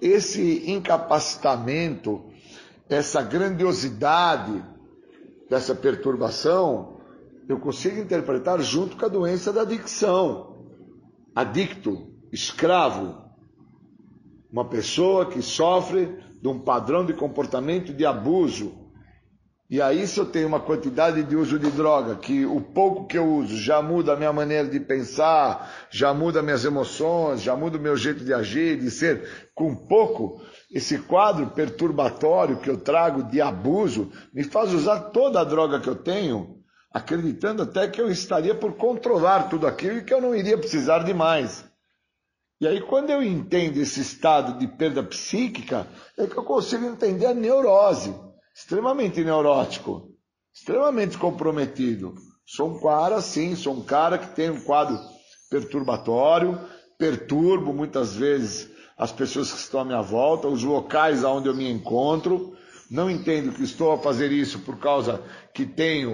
[0.02, 2.26] Esse incapacitamento
[2.90, 4.64] essa grandiosidade
[5.50, 7.02] dessa perturbação,
[7.48, 10.58] eu consigo interpretar junto com a doença da adicção.
[11.36, 13.18] Adicto, escravo,
[14.52, 18.90] uma pessoa que sofre de um padrão de comportamento de abuso,
[19.72, 23.16] e aí, se eu tenho uma quantidade de uso de droga, que o pouco que
[23.16, 27.78] eu uso já muda a minha maneira de pensar, já muda minhas emoções, já muda
[27.78, 33.24] o meu jeito de agir, de ser, com pouco, esse quadro perturbatório que eu trago
[33.24, 36.60] de abuso me faz usar toda a droga que eu tenho,
[36.94, 41.00] acreditando até que eu estaria por controlar tudo aquilo e que eu não iria precisar
[41.00, 41.66] de mais.
[42.62, 47.26] E aí, quando eu entendo esse estado de perda psíquica, é que eu consigo entender
[47.26, 48.14] a neurose
[48.54, 50.10] extremamente neurótico,
[50.54, 52.14] extremamente comprometido.
[52.46, 55.00] Sou um cara, sim, sou um cara que tem um quadro
[55.50, 56.60] perturbatório,
[56.98, 58.70] perturbo muitas vezes
[59.00, 62.54] as pessoas que estão à minha volta, os locais aonde eu me encontro.
[62.92, 65.22] Não entendo que estou a fazer isso por causa
[65.54, 66.14] que tenho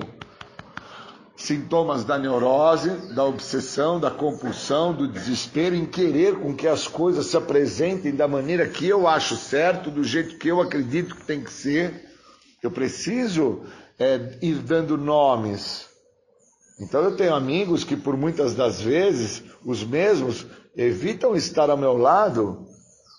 [1.36, 7.26] sintomas da neurose, da obsessão, da compulsão, do desespero em querer com que as coisas
[7.26, 11.44] se apresentem da maneira que eu acho certo, do jeito que eu acredito que tem
[11.44, 12.06] que ser.
[12.62, 13.64] Eu preciso
[13.98, 15.88] é, ir dando nomes.
[16.80, 21.98] Então eu tenho amigos que por muitas das vezes, os mesmos, evitam estar ao meu
[21.98, 22.65] lado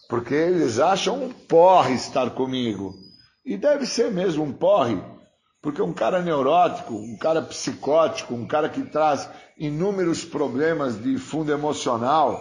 [0.09, 2.95] porque eles acham um porre estar comigo.
[3.45, 5.01] E deve ser mesmo um porre,
[5.63, 9.29] porque um cara neurótico, um cara psicótico, um cara que traz
[9.59, 12.41] inúmeros problemas de fundo emocional,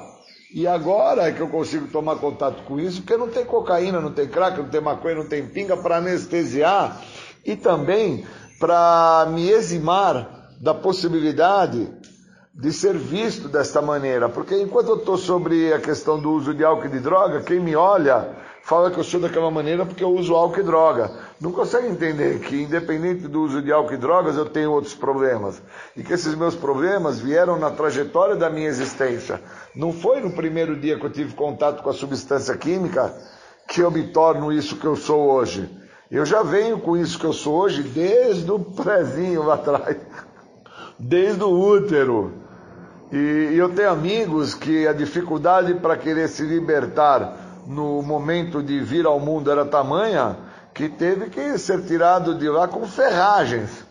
[0.53, 4.13] e agora é que eu consigo tomar contato com isso, porque não tem cocaína, não
[4.13, 7.01] tem crack, não tem maconha, não tem pinga para anestesiar
[7.43, 8.25] e também
[8.59, 11.91] para me eximar da possibilidade
[12.55, 14.29] de ser visto desta maneira.
[14.29, 17.59] Porque enquanto eu estou sobre a questão do uso de álcool e de droga, quem
[17.59, 18.29] me olha
[18.63, 21.11] fala que eu sou daquela maneira porque eu uso álcool e droga.
[21.39, 25.61] Não consegue entender que, independente do uso de álcool e drogas, eu tenho outros problemas.
[25.97, 29.41] E que esses meus problemas vieram na trajetória da minha existência.
[29.75, 33.13] Não foi no primeiro dia que eu tive contato com a substância química
[33.67, 35.69] que eu me torno isso que eu sou hoje.
[36.09, 39.97] Eu já venho com isso que eu sou hoje desde o prezinho lá atrás,
[40.97, 42.44] desde o útero.
[43.15, 49.05] E, eu tenho amigos que a dificuldade para querer se libertar no momento de vir
[49.05, 50.35] ao mundo era tamanha
[50.73, 53.85] que teve que ser tirado de lá com ferragens.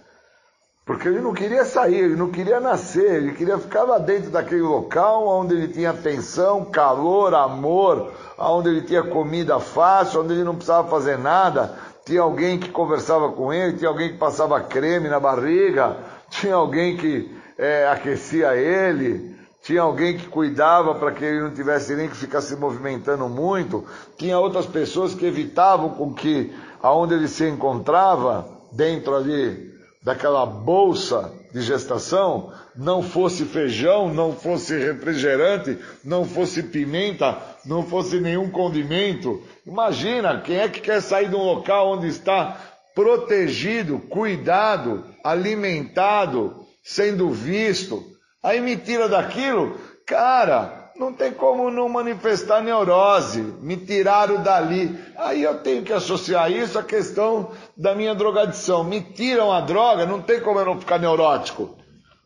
[0.84, 4.60] Porque ele não queria sair, ele não queria nascer, ele queria ficar lá dentro daquele
[4.60, 10.54] local onde ele tinha atenção, calor, amor, onde ele tinha comida fácil, onde ele não
[10.54, 11.74] precisava fazer nada.
[12.04, 15.96] Tinha alguém que conversava com ele, tinha alguém que passava creme na barriga,
[16.28, 21.94] tinha alguém que é, aquecia ele, tinha alguém que cuidava para que ele não tivesse
[21.94, 23.84] nem que ficar se movimentando muito,
[24.18, 26.52] tinha outras pessoas que evitavam com que
[26.82, 29.72] aonde ele se encontrava, dentro ali
[30.02, 38.20] daquela bolsa de gestação não fosse feijão, não fosse refrigerante, não fosse pimenta, não fosse
[38.20, 39.42] nenhum condimento.
[39.64, 42.60] Imagina, quem é que quer sair de um local onde está
[42.94, 48.04] protegido, cuidado, alimentado, sendo visto?
[48.42, 53.40] Aí me tira daquilo, cara, não tem como não manifestar neurose.
[53.40, 54.96] Me tiraram dali.
[55.16, 58.84] Aí eu tenho que associar isso à questão da minha drogadição.
[58.84, 61.76] Me tiram a droga, não tem como eu não ficar neurótico.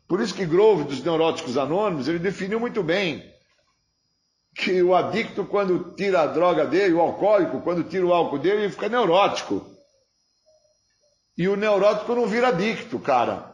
[0.06, 3.22] Por isso que Grove, dos Neuróticos Anônimos, ele definiu muito bem
[4.56, 8.64] que o adicto, quando tira a droga dele, o alcoólico, quando tira o álcool dele,
[8.64, 9.64] ele fica neurótico.
[11.36, 13.47] E o neurótico não vira adicto, cara.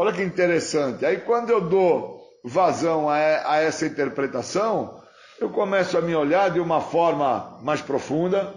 [0.00, 1.04] Olha que interessante.
[1.04, 3.18] Aí quando eu dou vazão a,
[3.58, 4.98] essa interpretação,
[5.38, 8.54] eu começo a me olhar de uma forma mais profunda,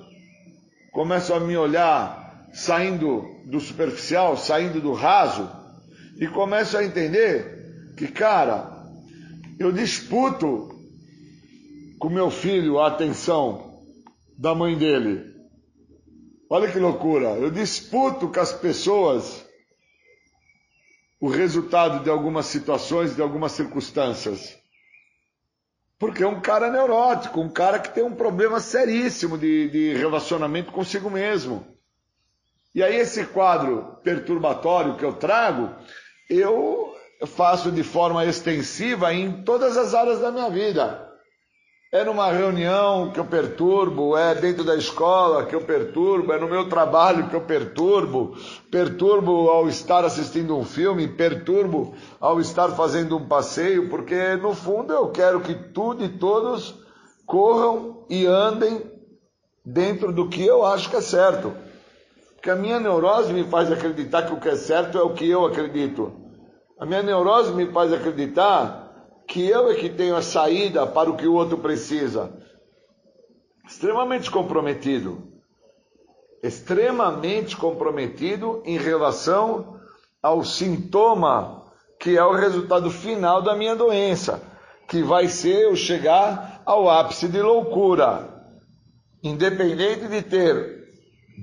[0.94, 5.52] começo a me olhar saindo do superficial, saindo do raso,
[6.18, 8.82] e começo a entender que, cara,
[9.60, 10.70] eu disputo
[12.00, 13.82] com meu filho a atenção
[14.40, 15.26] da mãe dele.
[16.50, 17.32] Olha que loucura!
[17.32, 19.43] Eu disputo com as pessoas
[21.24, 24.58] o resultado de algumas situações, de algumas circunstâncias.
[25.98, 30.74] Porque é um cara neurótico, um cara que tem um problema seríssimo de, de relacionamento
[30.74, 31.66] consigo mesmo.
[32.76, 35.74] E aí, esse quadro perturbatório que eu trago,
[36.30, 36.94] eu
[37.26, 41.10] faço de forma extensiva em todas as áreas da minha vida.
[41.94, 46.48] É numa reunião que eu perturbo, é dentro da escola que eu perturbo, é no
[46.48, 48.36] meu trabalho que eu perturbo,
[48.72, 54.92] perturbo ao estar assistindo um filme, perturbo ao estar fazendo um passeio, porque no fundo
[54.92, 56.74] eu quero que tudo e todos
[57.28, 58.82] corram e andem
[59.64, 61.54] dentro do que eu acho que é certo.
[62.34, 65.30] Porque a minha neurose me faz acreditar que o que é certo é o que
[65.30, 66.12] eu acredito.
[66.80, 68.83] A minha neurose me faz acreditar
[69.34, 72.32] que eu é que tenho a saída para o que o outro precisa.
[73.66, 75.24] Extremamente comprometido.
[76.44, 79.80] Extremamente comprometido em relação
[80.22, 81.64] ao sintoma
[82.00, 84.40] que é o resultado final da minha doença,
[84.88, 88.30] que vai ser eu chegar ao ápice de loucura.
[89.24, 90.90] Independente de ter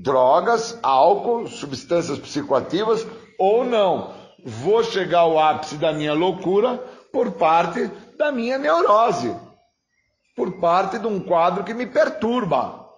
[0.00, 3.04] drogas, álcool, substâncias psicoativas
[3.36, 4.12] ou não,
[4.44, 9.34] vou chegar ao ápice da minha loucura por parte da minha neurose,
[10.36, 12.88] por parte de um quadro que me perturba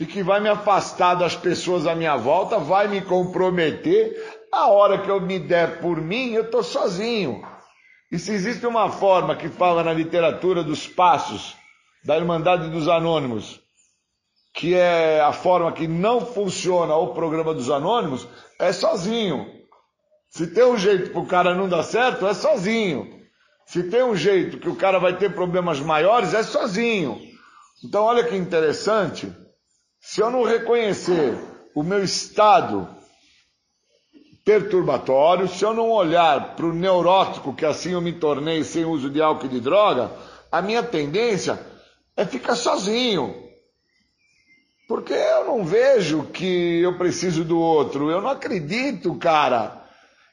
[0.00, 4.38] e que vai me afastar das pessoas à minha volta, vai me comprometer.
[4.52, 7.42] A hora que eu me der por mim, eu estou sozinho.
[8.10, 11.56] E se existe uma forma que fala na literatura dos passos
[12.04, 13.60] da Irmandade dos Anônimos,
[14.54, 18.26] que é a forma que não funciona o programa dos Anônimos,
[18.58, 19.46] é sozinho.
[20.30, 23.17] Se tem um jeito para o cara não dar certo, é sozinho.
[23.68, 27.20] Se tem um jeito que o cara vai ter problemas maiores, é sozinho.
[27.84, 29.30] Então, olha que interessante.
[30.00, 31.36] Se eu não reconhecer
[31.74, 32.88] o meu estado
[34.42, 39.10] perturbatório, se eu não olhar para o neurótico que assim eu me tornei sem uso
[39.10, 40.10] de álcool e de droga,
[40.50, 41.60] a minha tendência
[42.16, 43.36] é ficar sozinho.
[44.88, 48.10] Porque eu não vejo que eu preciso do outro.
[48.10, 49.77] Eu não acredito, cara,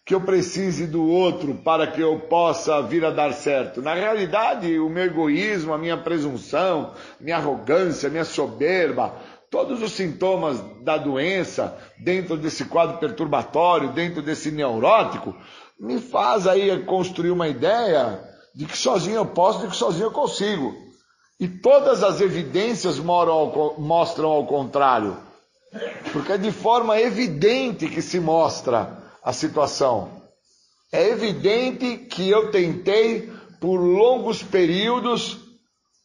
[0.06, 3.82] que eu precise do outro para que eu possa vir a dar certo.
[3.82, 9.15] Na realidade, o meu egoísmo, a minha presunção, minha arrogância, minha soberba,
[9.49, 15.36] todos os sintomas da doença dentro desse quadro perturbatório, dentro desse neurótico,
[15.80, 18.19] me faz aí construir uma ideia
[18.53, 20.76] de que sozinho eu posso, de que sozinho eu consigo.
[21.40, 25.18] E todas as evidências mostram ao contrário.
[26.14, 30.22] Porque é de forma evidente que se mostra a situação.
[30.93, 35.39] É evidente que eu tentei, por longos períodos,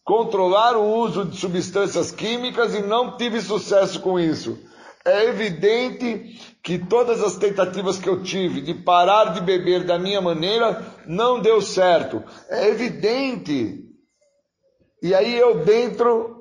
[0.02, 4.58] controlar o uso de substâncias químicas e não tive sucesso com isso.
[5.04, 10.20] É evidente que todas as tentativas que eu tive de parar de beber da minha
[10.20, 12.24] maneira não deu certo.
[12.48, 13.84] É evidente.
[15.02, 16.39] E aí eu dentro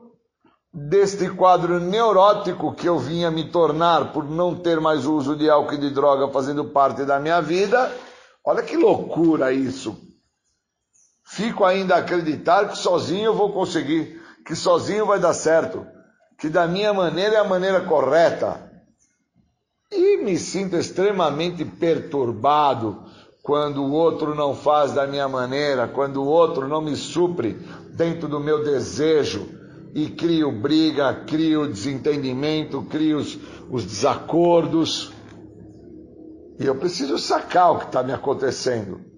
[0.87, 5.73] deste quadro neurótico que eu vinha me tornar por não ter mais uso de álcool
[5.73, 7.91] e de droga fazendo parte da minha vida.
[8.45, 9.97] Olha que loucura isso.
[11.25, 15.85] Fico ainda a acreditar que sozinho eu vou conseguir, que sozinho vai dar certo,
[16.37, 18.71] que da minha maneira é a maneira correta.
[19.91, 23.03] E me sinto extremamente perturbado
[23.43, 27.53] quando o outro não faz da minha maneira, quando o outro não me supre
[27.91, 29.58] dentro do meu desejo
[29.93, 33.37] e crio briga, crio desentendimento, crio os,
[33.69, 35.13] os desacordos.
[36.59, 39.09] E eu preciso sacar o que está me acontecendo.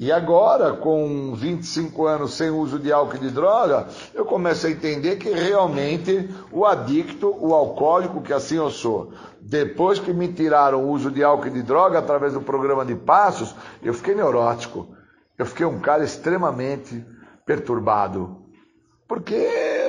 [0.00, 4.70] E agora, com 25 anos sem uso de álcool e de droga, eu começo a
[4.70, 9.12] entender que realmente o adicto, o alcoólico, que assim eu sou,
[9.42, 12.94] depois que me tiraram o uso de álcool e de droga através do programa de
[12.94, 14.88] passos, eu fiquei neurótico.
[15.36, 17.04] Eu fiquei um cara extremamente
[17.44, 18.39] perturbado.
[19.10, 19.34] Porque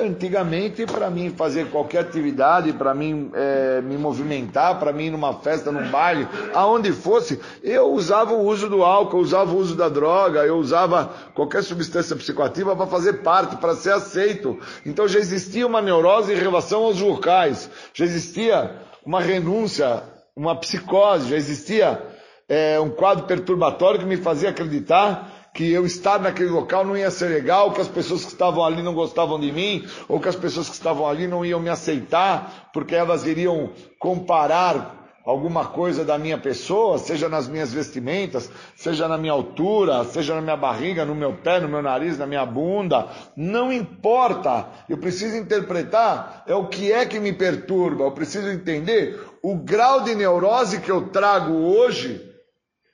[0.04, 5.36] antigamente, para mim fazer qualquer atividade, para mim é, me movimentar, para mim ir numa
[5.36, 9.76] festa, num baile, aonde fosse, eu usava o uso do álcool, eu usava o uso
[9.76, 14.58] da droga, eu usava qualquer substância psicoativa para fazer parte, para ser aceito.
[14.84, 18.76] Então já existia uma neurose em relação aos locais, já existia
[19.06, 20.02] uma renúncia,
[20.36, 22.02] uma psicose, já existia
[22.50, 27.12] é, um quadro perturbatório que me fazia acreditar que eu estar naquele local não ia
[27.12, 30.36] ser legal, que as pessoas que estavam ali não gostavam de mim, ou que as
[30.36, 36.18] pessoas que estavam ali não iam me aceitar, porque elas iriam comparar alguma coisa da
[36.18, 41.14] minha pessoa, seja nas minhas vestimentas, seja na minha altura, seja na minha barriga, no
[41.14, 44.68] meu pé, no meu nariz, na minha bunda, não importa.
[44.90, 50.02] Eu preciso interpretar é o que é que me perturba, eu preciso entender o grau
[50.02, 52.31] de neurose que eu trago hoje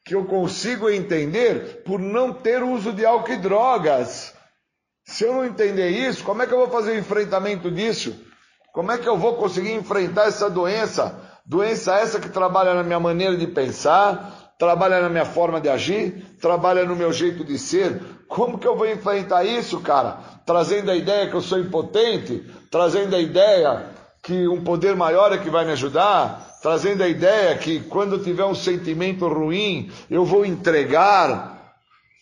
[0.08, 4.34] que eu consigo entender por não ter uso de álcool e drogas.
[5.06, 8.16] Se eu não entender isso, como é que eu vou fazer o enfrentamento disso?
[8.72, 11.20] Como é que eu vou conseguir enfrentar essa doença?
[11.46, 16.38] Doença essa que trabalha na minha maneira de pensar, trabalha na minha forma de agir,
[16.40, 18.02] trabalha no meu jeito de ser.
[18.30, 20.20] Como que eu vou enfrentar isso, cara?
[20.46, 23.97] Trazendo a ideia que eu sou impotente, trazendo a ideia
[24.28, 28.44] que um poder maior é que vai me ajudar, trazendo a ideia que quando tiver
[28.44, 31.74] um sentimento ruim, eu vou entregar,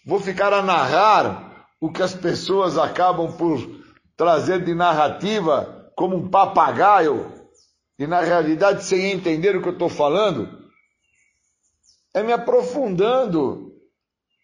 [0.06, 3.60] vou ficar a narrar o que as pessoas acabam por
[4.16, 7.34] trazer de narrativa como um papagaio,
[7.98, 10.48] e na realidade sem entender o que eu estou falando,
[12.14, 13.72] é me aprofundando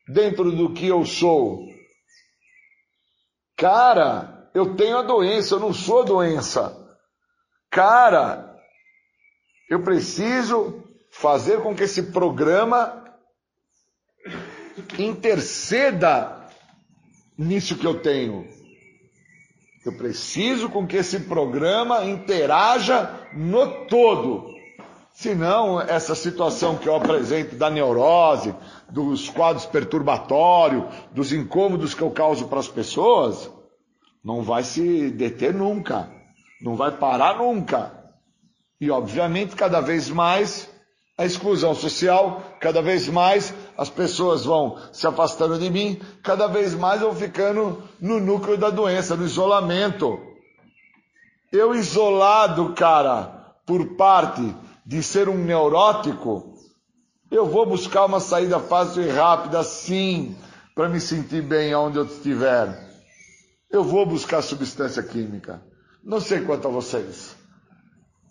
[0.07, 1.59] dentro do que eu sou.
[3.55, 6.80] Cara, eu tenho a doença, eu não sou a doença.
[7.71, 8.53] Cara,
[9.69, 13.01] eu preciso fazer com que esse programa
[14.99, 16.47] interceda
[17.37, 18.45] nisso que eu tenho.
[19.85, 24.51] Eu preciso com que esse programa interaja no todo.
[25.13, 28.53] Senão, essa situação que eu apresento da neurose,
[28.89, 30.83] dos quadros perturbatórios,
[31.13, 33.49] dos incômodos que eu causo para as pessoas,
[34.21, 36.20] não vai se deter nunca.
[36.61, 37.91] Não vai parar nunca.
[38.79, 40.69] E, obviamente, cada vez mais
[41.17, 46.73] a exclusão social, cada vez mais as pessoas vão se afastando de mim, cada vez
[46.73, 50.19] mais eu ficando no núcleo da doença, no isolamento.
[51.51, 54.55] Eu isolado, cara, por parte
[54.85, 56.55] de ser um neurótico,
[57.29, 60.35] eu vou buscar uma saída fácil e rápida, sim,
[60.73, 62.89] para me sentir bem onde eu estiver.
[63.69, 65.61] Eu vou buscar substância química.
[66.03, 67.35] Não sei quanto a vocês.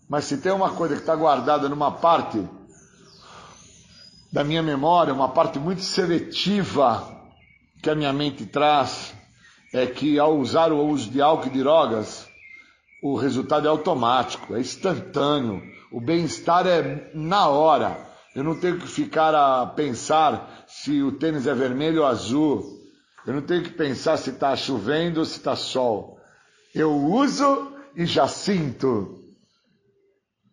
[0.08, 2.44] Mas se tem uma coisa que está guardada numa parte
[4.32, 7.16] da minha memória, uma parte muito seletiva
[7.82, 9.14] que a minha mente traz,
[9.72, 12.28] é que ao usar o uso de álcool e de drogas,
[13.02, 18.06] o resultado é automático, é instantâneo, o bem-estar é na hora.
[18.34, 22.78] Eu não tenho que ficar a pensar se o tênis é vermelho ou azul.
[23.26, 26.19] Eu não tenho que pensar se está chovendo ou se está sol.
[26.74, 29.18] Eu uso e já sinto.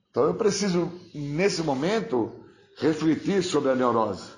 [0.09, 2.31] Então eu preciso, nesse momento,
[2.77, 4.31] refletir sobre a neurose.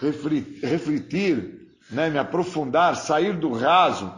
[0.00, 4.12] Refletir, né, me aprofundar, sair do raso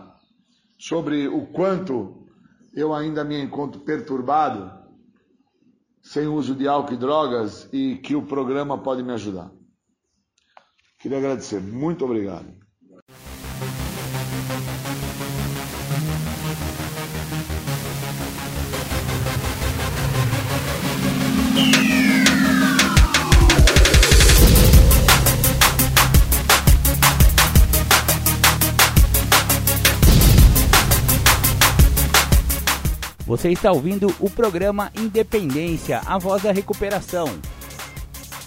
[0.79, 2.27] sobre o quanto
[2.75, 4.71] eu ainda me encontro perturbado,
[6.03, 9.51] sem uso de álcool e drogas, e que o programa pode me ajudar.
[11.01, 11.61] Queria agradecer.
[11.61, 12.55] Muito obrigado.
[33.31, 37.27] Você está ouvindo o programa Independência, a voz da recuperação.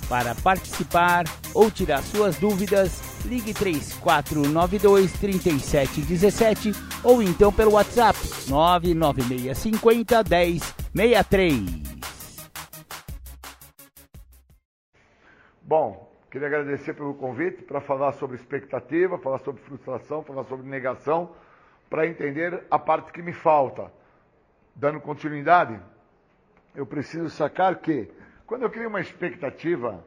[0.10, 1.24] Para participar
[1.56, 8.20] ou tirar suas dúvidas, ligue 3492 3717 ou então pelo WhatsApp
[8.50, 10.22] 99650
[10.94, 11.62] 1063.
[15.62, 21.30] Bom, queria agradecer pelo convite para falar sobre expectativa, falar sobre frustração, falar sobre negação,
[21.90, 23.90] para entender a parte que me falta
[24.76, 25.80] dando continuidade,
[26.76, 28.12] eu preciso sacar que,
[28.46, 30.04] quando eu crio uma expectativa,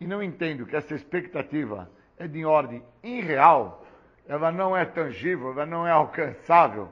[0.00, 3.84] e não entendo que essa expectativa é de ordem irreal,
[4.26, 6.90] ela não é tangível, ela não é alcançável,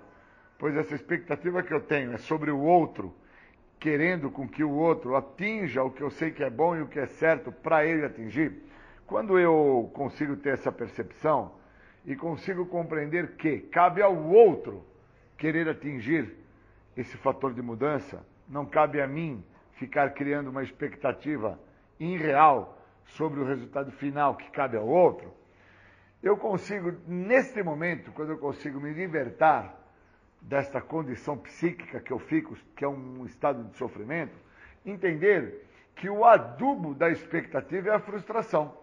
[0.59, 3.15] pois essa expectativa que eu tenho é sobre o outro,
[3.79, 6.87] querendo com que o outro atinja o que eu sei que é bom e o
[6.87, 8.63] que é certo para ele atingir.
[9.07, 11.53] Quando eu consigo ter essa percepção
[12.07, 14.85] e consigo compreender que cabe ao outro
[15.37, 16.42] querer atingir
[16.97, 21.59] esse fator de mudança, não cabe a mim ficar criando uma expectativa
[21.99, 25.33] irreal sobre o resultado final que cabe ao outro,
[26.23, 29.77] eu consigo, neste momento, quando eu consigo me libertar
[30.41, 34.35] desta condição psíquica que eu fico, que é um estado de sofrimento,
[34.87, 35.67] entender
[35.97, 38.77] que o adubo da expectativa é a frustração.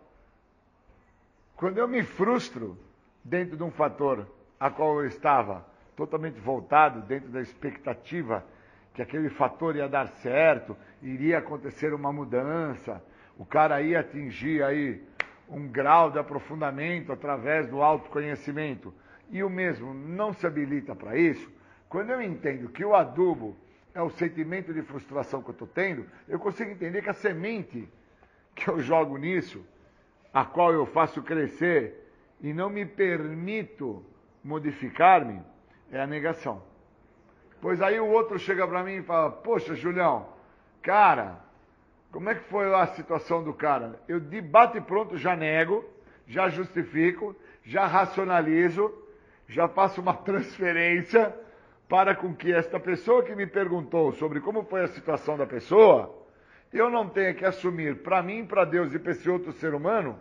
[1.56, 2.78] Quando eu me frustro
[3.24, 4.28] dentro de um fator
[4.60, 5.66] a qual eu estava
[6.00, 8.46] totalmente voltado, dentro da expectativa
[8.94, 13.04] que aquele fator ia dar certo, iria acontecer uma mudança,
[13.38, 15.04] o cara ia atingir aí
[15.50, 18.94] um grau de aprofundamento através do autoconhecimento.
[19.30, 21.52] E o mesmo não se habilita para isso,
[21.90, 23.58] quando eu entendo que o adubo
[23.94, 27.90] é o sentimento de frustração que eu estou tendo, eu consigo entender que a semente
[28.56, 29.66] que eu jogo nisso,
[30.34, 32.10] a qual eu faço crescer
[32.40, 34.04] e não me permito
[34.44, 35.42] modificar-me,
[35.92, 36.62] é a negação.
[37.62, 40.28] Pois aí o outro chega para mim e fala: Poxa, Julião,
[40.82, 41.40] cara,
[42.12, 44.00] como é que foi a situação do cara?
[44.08, 45.84] Eu de bate pronto já nego,
[46.26, 48.94] já justifico, já racionalizo,
[49.48, 51.36] já faço uma transferência
[51.88, 56.16] para com que esta pessoa que me perguntou sobre como foi a situação da pessoa,
[56.72, 60.20] eu não tenha que assumir para mim, para Deus e para esse outro ser humano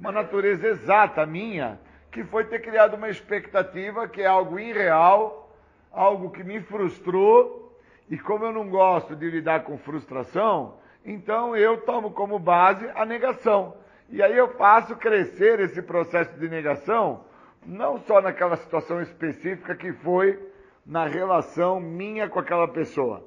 [0.00, 1.78] uma natureza exata minha,
[2.10, 5.54] que foi ter criado uma expectativa que é algo irreal,
[5.92, 7.78] algo que me frustrou,
[8.08, 10.74] e como eu não gosto de lidar com frustração,
[11.04, 13.76] então eu tomo como base a negação.
[14.08, 17.24] E aí eu faço crescer esse processo de negação,
[17.64, 20.38] não só naquela situação específica que foi
[20.84, 23.24] na relação minha com aquela pessoa.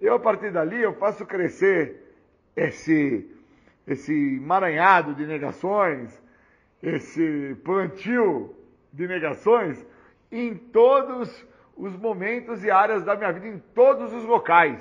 [0.00, 2.14] Eu, a partir dali, eu faço crescer
[2.54, 3.28] esse,
[3.86, 6.22] esse emaranhado de negações,
[6.82, 8.54] esse plantio
[8.92, 9.86] de negações
[10.30, 11.46] em todos
[11.76, 14.80] os momentos e áreas da minha vida, em todos os locais.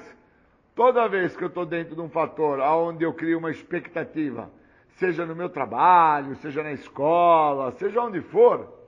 [0.75, 4.49] Toda vez que eu estou dentro de um fator onde eu crio uma expectativa,
[4.91, 8.79] seja no meu trabalho, seja na escola, seja onde for,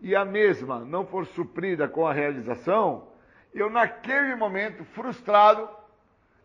[0.00, 3.08] e a mesma não for suprida com a realização,
[3.52, 5.68] eu naquele momento, frustrado,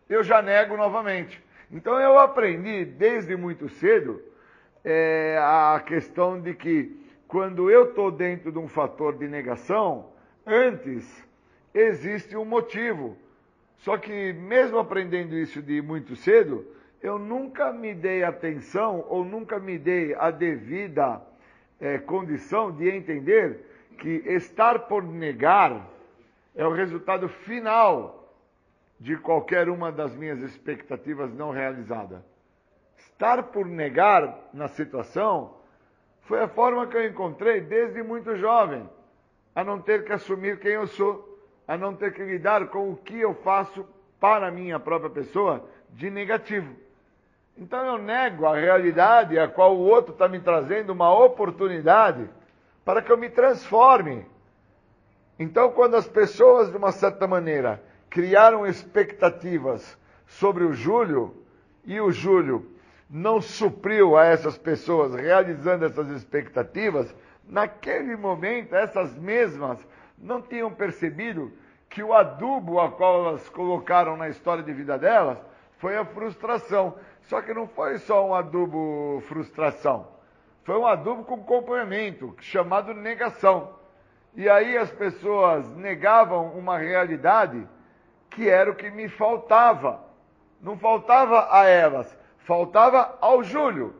[0.08, 1.42] eu já nego novamente.
[1.70, 4.22] Então eu aprendi desde muito cedo
[4.88, 6.96] é, a questão de que
[7.26, 10.06] quando eu estou dentro de um fator de negação,
[10.46, 11.26] antes
[11.74, 13.16] existe um motivo.
[13.78, 16.64] Só que mesmo aprendendo isso de muito cedo,
[17.02, 21.20] eu nunca me dei atenção ou nunca me dei a devida
[21.80, 23.60] é, condição de entender
[23.98, 25.90] que estar por negar
[26.54, 28.32] é o resultado final
[29.00, 32.24] de qualquer uma das minhas expectativas não realizada.
[33.16, 35.54] Estar por negar na situação
[36.24, 38.86] foi a forma que eu encontrei desde muito jovem,
[39.54, 42.96] a não ter que assumir quem eu sou, a não ter que lidar com o
[42.96, 43.86] que eu faço
[44.20, 46.76] para a minha própria pessoa de negativo.
[47.56, 52.28] Então eu nego a realidade a qual o outro está me trazendo uma oportunidade
[52.84, 54.26] para que eu me transforme.
[55.38, 61.34] Então, quando as pessoas, de uma certa maneira, criaram expectativas sobre o Júlio,
[61.86, 62.75] e o Júlio
[63.08, 67.14] não supriu a essas pessoas realizando essas expectativas,
[67.48, 69.78] naquele momento, essas mesmas
[70.18, 71.52] não tinham percebido
[71.88, 75.38] que o adubo a qual elas colocaram na história de vida delas
[75.78, 76.96] foi a frustração.
[77.22, 80.08] Só que não foi só um adubo frustração.
[80.64, 83.74] Foi um adubo com complemento, chamado negação.
[84.34, 87.66] E aí as pessoas negavam uma realidade
[88.30, 90.04] que era o que me faltava.
[90.60, 92.15] Não faltava a elas,
[92.46, 93.94] faltava ao Júlio.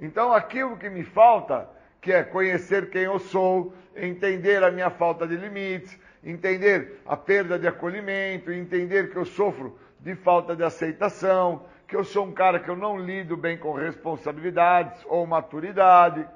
[0.00, 1.68] Então aquilo que me falta,
[2.00, 7.58] que é conhecer quem eu sou, entender a minha falta de limites, entender a perda
[7.58, 12.58] de acolhimento, entender que eu sofro de falta de aceitação, que eu sou um cara
[12.58, 16.26] que eu não lido bem com responsabilidades ou maturidade,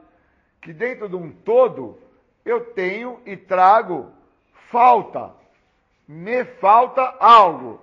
[0.60, 1.98] que dentro de um todo
[2.44, 4.12] eu tenho e trago
[4.70, 5.32] falta.
[6.06, 7.80] Me falta algo.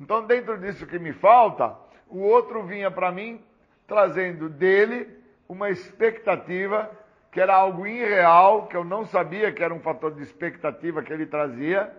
[0.00, 1.76] Então, dentro disso que me falta,
[2.10, 3.40] o outro vinha para mim
[3.86, 5.08] trazendo dele
[5.48, 6.90] uma expectativa
[7.30, 11.12] que era algo irreal, que eu não sabia que era um fator de expectativa que
[11.12, 11.92] ele trazia,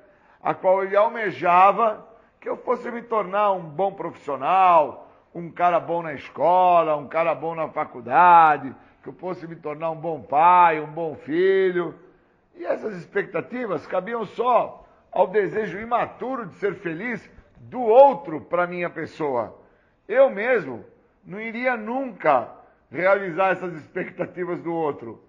[0.44, 2.06] a qual ele almejava
[2.40, 7.34] que eu fosse me tornar um bom profissional, um cara bom na escola, um cara
[7.34, 11.96] bom na faculdade, que eu fosse me tornar um bom pai, um bom filho.
[12.56, 18.90] E essas expectativas cabiam só ao desejo imaturo de ser feliz do outro para minha
[18.90, 19.61] pessoa.
[20.12, 20.84] Eu mesmo
[21.26, 22.50] não iria nunca
[22.92, 25.24] realizar essas expectativas do outro.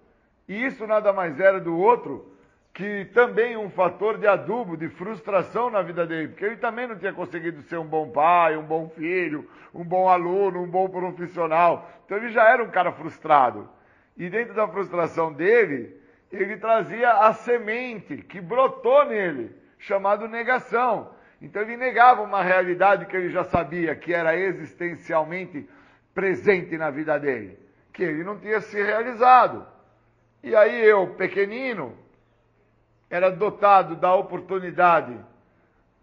[0.45, 2.29] E isso nada mais era do outro
[2.73, 6.97] que também um fator de adubo, de frustração na vida dele, porque ele também não
[6.97, 11.89] tinha conseguido ser um bom pai, um bom filho, um bom aluno, um bom profissional.
[12.03, 13.69] Então ele já era um cara frustrado.
[14.17, 15.95] E dentro da frustração dele,
[16.29, 21.09] ele trazia a semente que brotou nele, chamado negação.
[21.43, 25.69] Então ele negava uma realidade que ele já sabia que era existencialmente
[26.13, 27.59] presente na vida dele,
[27.91, 29.67] que ele não tinha se realizado.
[30.41, 31.97] E aí eu, pequenino,
[33.09, 35.17] era dotado da oportunidade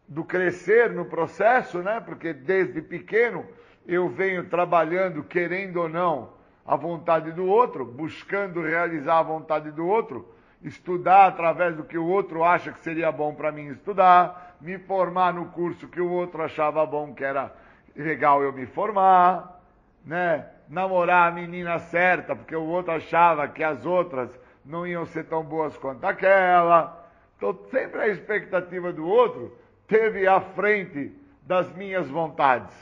[0.07, 2.03] do crescer no processo, né?
[2.05, 3.47] Porque desde pequeno
[3.87, 6.35] eu venho trabalhando, querendo ou não,
[6.67, 10.29] a vontade do outro, buscando realizar a vontade do outro,
[10.63, 15.33] estudar através do que o outro acha que seria bom para mim estudar, me formar
[15.33, 17.53] no curso que o outro achava bom, que era
[17.97, 19.61] legal eu me formar,
[20.05, 20.47] né?
[20.69, 25.43] Namorar a menina certa, porque o outro achava que as outras não iam ser tão
[25.43, 27.09] boas quanto aquela.
[27.37, 29.57] Então, sempre a expectativa do outro
[29.89, 31.13] teve à frente
[31.43, 32.75] das minhas vontades.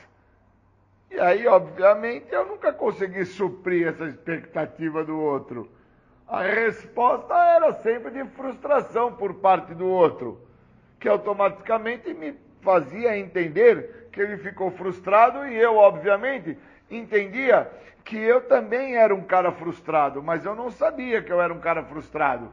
[1.11, 5.71] E aí, obviamente, eu nunca consegui suprir essa expectativa do outro.
[6.27, 10.39] A resposta era sempre de frustração por parte do outro,
[10.99, 16.59] que automaticamente me fazia entender que ele ficou frustrado e eu, obviamente,
[16.91, 17.70] entendia
[18.05, 21.61] que eu também era um cara frustrado, mas eu não sabia que eu era um
[21.61, 22.53] cara frustrado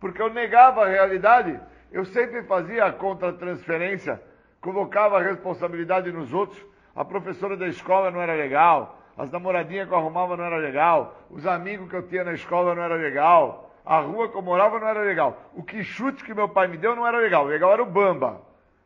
[0.00, 1.58] porque eu negava a realidade,
[1.90, 4.20] eu sempre fazia a contra-transferência,
[4.60, 6.62] colocava a responsabilidade nos outros.
[6.94, 11.22] A professora da escola não era legal, as namoradinhas que eu arrumava não era legal,
[11.30, 14.78] os amigos que eu tinha na escola não era legal, a rua que eu morava
[14.78, 17.48] não era legal, o que chute que meu pai me deu não era legal, o
[17.48, 18.42] legal era o bamba.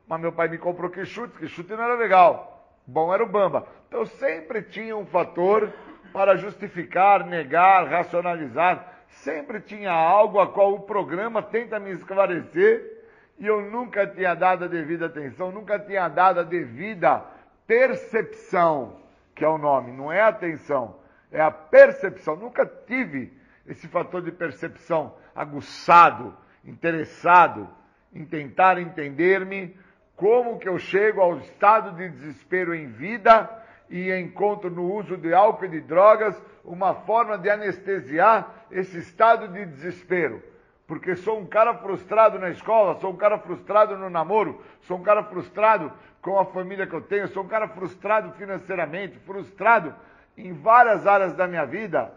[0.06, 2.76] Mas meu pai me comprou que chute, que chute não era legal.
[2.86, 3.66] Bom era o bamba.
[3.88, 5.72] Então sempre tinha um fator
[6.12, 12.98] para justificar, negar, racionalizar sempre tinha algo a qual o programa tenta me esclarecer
[13.38, 17.24] e eu nunca tinha dado a devida atenção, nunca tinha dado a devida
[17.66, 18.96] percepção,
[19.34, 20.96] que é o nome, não é atenção,
[21.32, 22.36] é a percepção.
[22.36, 23.32] Nunca tive
[23.66, 27.68] esse fator de percepção aguçado, interessado
[28.12, 29.76] em tentar entender-me
[30.16, 33.48] como que eu chego ao estado de desespero em vida
[33.88, 39.48] e encontro no uso de álcool e de drogas uma forma de anestesiar esse estado
[39.48, 40.42] de desespero.
[40.86, 45.02] Porque sou um cara frustrado na escola, sou um cara frustrado no namoro, sou um
[45.02, 49.94] cara frustrado com a família que eu tenho, sou um cara frustrado financeiramente, frustrado
[50.36, 52.12] em várias áreas da minha vida.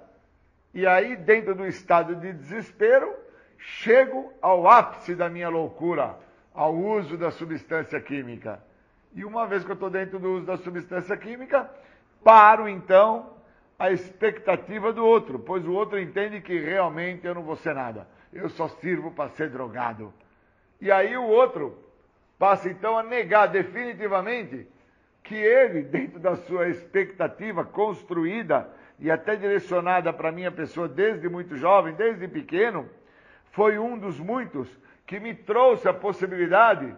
[0.74, 3.14] E aí, dentro do estado de desespero,
[3.58, 6.18] chego ao ápice da minha loucura,
[6.54, 8.62] ao uso da substância química.
[9.14, 11.70] E uma vez que eu estou dentro do uso da substância química,
[12.24, 13.34] paro então
[13.78, 18.08] a expectativa do outro, pois o outro entende que realmente eu não vou ser nada.
[18.32, 20.12] Eu só sirvo para ser drogado.
[20.82, 21.78] E aí o outro
[22.40, 24.68] passa então a negar definitivamente
[25.24, 28.68] que ele, dentro da sua expectativa construída
[29.00, 32.90] e até direcionada para a minha pessoa desde muito jovem, desde pequeno,
[33.52, 34.70] foi um dos muitos
[35.06, 36.96] que me trouxe a possibilidade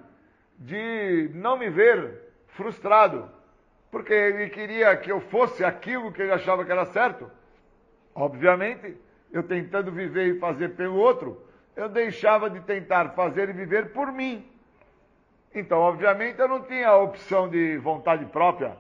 [0.58, 3.30] de não me ver frustrado,
[3.92, 7.30] porque ele queria que eu fosse aquilo que ele achava que era certo.
[8.14, 8.96] Obviamente,
[9.32, 11.42] eu tentando viver e fazer pelo outro,
[11.76, 14.50] eu deixava de tentar fazer e viver por mim.
[15.54, 18.78] Então, obviamente, eu não tinha a opção de vontade própria.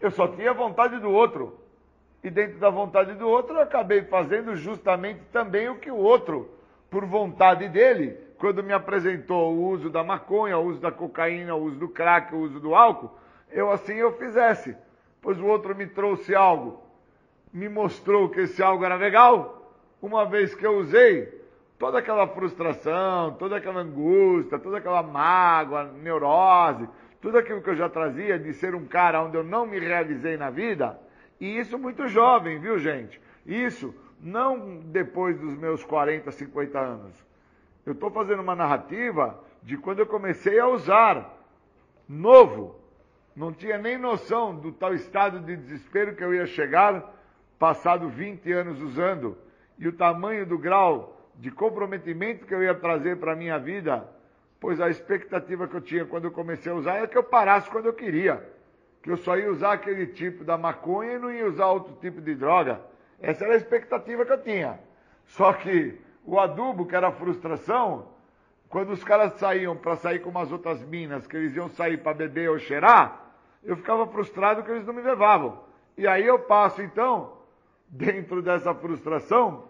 [0.00, 1.60] Eu só tinha vontade do outro.
[2.22, 6.50] E dentro da vontade do outro, eu acabei fazendo justamente também o que o outro,
[6.90, 11.62] por vontade dele, quando me apresentou o uso da maconha, o uso da cocaína, o
[11.62, 13.10] uso do crack, o uso do álcool,
[13.50, 14.76] eu assim eu fizesse.
[15.22, 16.82] Pois o outro me trouxe algo,
[17.52, 21.42] me mostrou que esse algo era legal, uma vez que eu usei,
[21.78, 26.88] toda aquela frustração, toda aquela angústia, toda aquela mágoa, neurose,
[27.20, 30.36] tudo aquilo que eu já trazia de ser um cara onde eu não me realizei
[30.36, 30.98] na vida,
[31.40, 33.20] e isso muito jovem, viu gente?
[33.44, 37.26] Isso não depois dos meus 40, 50 anos.
[37.84, 41.38] Eu estou fazendo uma narrativa de quando eu comecei a usar,
[42.08, 42.80] novo,
[43.34, 47.14] não tinha nem noção do tal estado de desespero que eu ia chegar,
[47.58, 49.36] passado 20 anos usando,
[49.78, 54.08] e o tamanho do grau de comprometimento que eu ia trazer para a minha vida,
[54.58, 57.70] pois a expectativa que eu tinha quando eu comecei a usar é que eu parasse
[57.70, 58.42] quando eu queria,
[59.06, 62.20] que eu só ia usar aquele tipo da maconha e não ia usar outro tipo
[62.20, 62.80] de droga.
[63.20, 64.80] Essa era a expectativa que eu tinha.
[65.26, 68.08] Só que o adubo, que era a frustração,
[68.68, 72.14] quando os caras saíam para sair com umas outras minas, que eles iam sair para
[72.14, 73.30] beber ou cheirar,
[73.62, 75.60] eu ficava frustrado que eles não me levavam.
[75.96, 77.32] E aí eu passo, então,
[77.86, 79.68] dentro dessa frustração,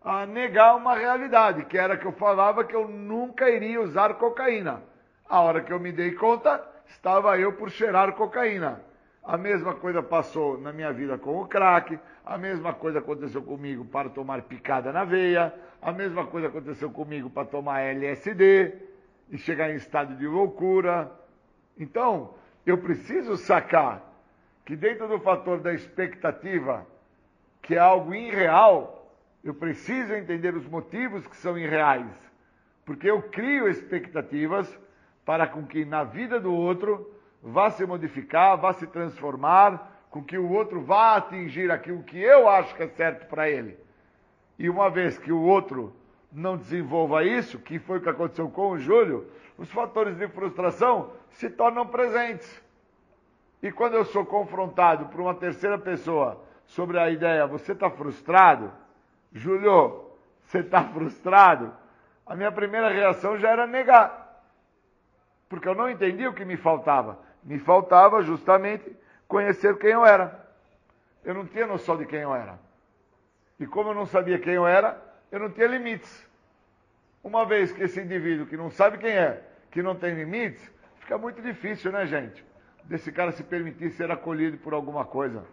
[0.00, 4.82] a negar uma realidade, que era que eu falava que eu nunca iria usar cocaína.
[5.28, 8.80] A hora que eu me dei conta, estava eu por cheirar cocaína.
[9.22, 13.84] A mesma coisa passou na minha vida com o crack, a mesma coisa aconteceu comigo
[13.84, 18.74] para tomar picada na veia, a mesma coisa aconteceu comigo para tomar LSD
[19.30, 21.10] e chegar em estado de loucura.
[21.78, 22.34] Então,
[22.66, 24.02] eu preciso sacar
[24.64, 26.86] que dentro do fator da expectativa,
[27.62, 29.14] que é algo irreal,
[29.44, 32.06] eu preciso entender os motivos que são irreais.
[32.84, 34.78] Porque eu crio expectativas
[35.30, 37.08] para com que na vida do outro
[37.40, 42.48] vá se modificar, vá se transformar, com que o outro vá atingir aquilo que eu
[42.48, 43.78] acho que é certo para ele.
[44.58, 45.94] E uma vez que o outro
[46.32, 51.12] não desenvolva isso, que foi o que aconteceu com o Júlio, os fatores de frustração
[51.30, 52.60] se tornam presentes.
[53.62, 58.72] E quando eu sou confrontado por uma terceira pessoa sobre a ideia, você está frustrado?
[59.32, 60.06] Júlio,
[60.42, 61.72] você está frustrado?
[62.26, 64.19] A minha primeira reação já era negar.
[65.50, 67.18] Porque eu não entendia o que me faltava.
[67.42, 68.96] Me faltava justamente
[69.26, 70.48] conhecer quem eu era.
[71.24, 72.56] Eu não tinha noção de quem eu era.
[73.58, 74.96] E como eu não sabia quem eu era,
[75.30, 76.26] eu não tinha limites.
[77.22, 81.18] Uma vez que esse indivíduo que não sabe quem é, que não tem limites, fica
[81.18, 82.46] muito difícil, né, gente?
[82.84, 85.44] Desse cara se permitir ser acolhido por alguma coisa.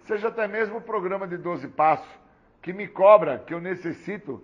[0.00, 2.08] Seja até mesmo o programa de 12 passos,
[2.62, 4.42] que me cobra que eu necessito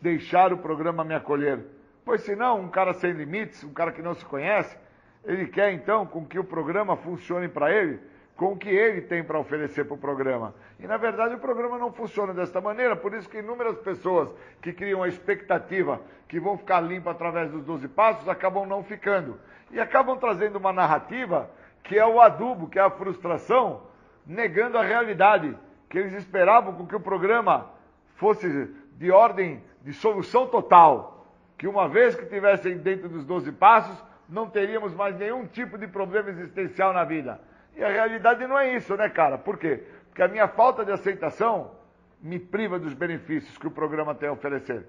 [0.00, 1.66] deixar o programa me acolher.
[2.06, 4.78] Pois senão, um cara sem limites, um cara que não se conhece,
[5.24, 7.98] ele quer então com que o programa funcione para ele
[8.36, 10.54] com o que ele tem para oferecer para o programa.
[10.78, 14.28] E na verdade o programa não funciona desta maneira, por isso que inúmeras pessoas
[14.62, 19.40] que criam a expectativa que vão ficar limpas através dos 12 passos acabam não ficando.
[19.72, 21.50] E acabam trazendo uma narrativa
[21.82, 23.82] que é o adubo, que é a frustração,
[24.24, 25.58] negando a realidade,
[25.88, 27.68] que eles esperavam com que o programa
[28.14, 31.15] fosse de ordem de solução total,
[31.56, 35.86] que uma vez que tivessem dentro dos 12 passos, não teríamos mais nenhum tipo de
[35.86, 37.40] problema existencial na vida.
[37.76, 39.38] E a realidade não é isso, né, cara?
[39.38, 39.82] Por quê?
[40.08, 41.72] Porque a minha falta de aceitação
[42.20, 44.86] me priva dos benefícios que o programa tem a oferecer.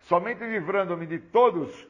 [0.00, 1.86] Somente livrando-me de todos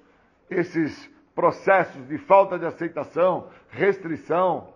[0.51, 4.73] esses processos de falta de aceitação, restrição,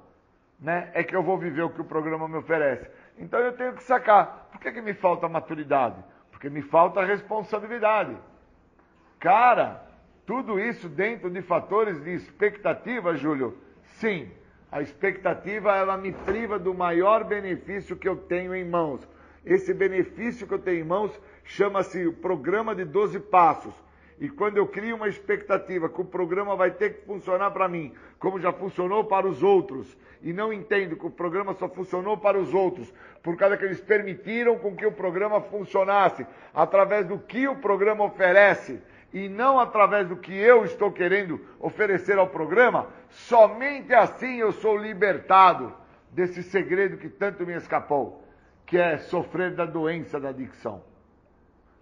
[0.59, 2.90] né, é que eu vou viver o que o programa me oferece.
[3.16, 4.48] Então eu tenho que sacar.
[4.51, 6.02] Por que, que me falta maturidade?
[6.31, 8.16] Porque me falta responsabilidade.
[9.20, 9.85] Cara,
[10.24, 13.57] tudo isso dentro de fatores de expectativa, Júlio?
[13.99, 14.31] Sim.
[14.70, 19.09] A expectativa, ela me priva do maior benefício que eu tenho em mãos.
[19.45, 23.74] Esse benefício que eu tenho em mãos chama-se o programa de 12 passos.
[24.20, 27.95] E quando eu crio uma expectativa que o programa vai ter que funcionar para mim,
[28.19, 32.36] como já funcionou para os outros, e não entendo que o programa só funcionou para
[32.36, 32.93] os outros,
[33.23, 38.05] por causa que eles permitiram com que o programa funcionasse através do que o programa
[38.05, 38.82] oferece,
[39.12, 44.76] e não através do que eu estou querendo oferecer ao programa, somente assim eu sou
[44.76, 45.72] libertado
[46.10, 48.22] desse segredo que tanto me escapou,
[48.66, 50.82] que é sofrer da doença da adicção.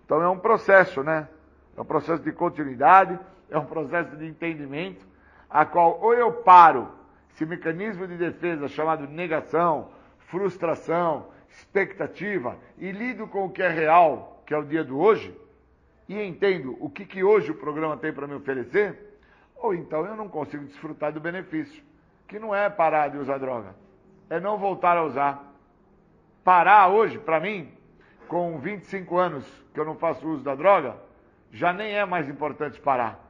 [0.05, 1.29] Então é um processo, né?
[1.77, 3.19] É um processo de continuidade,
[3.51, 5.05] é um processo de entendimento,
[5.51, 6.89] a qual ou eu paro
[7.35, 14.43] esse mecanismo de defesa chamado negação, frustração, expectativa e lido com o que é real,
[14.47, 15.35] que é o dia do hoje,
[16.09, 19.19] e entendo o que, que hoje o programa tem para me oferecer,
[19.57, 21.83] ou então eu não consigo desfrutar do benefício,
[22.29, 23.75] que não é parar de usar droga,
[24.31, 25.53] é não voltar a usar.
[26.45, 27.73] Parar hoje, para mim,
[28.29, 30.97] com 25 anos que eu não faço uso da droga,
[31.51, 33.21] já nem é mais importante parar.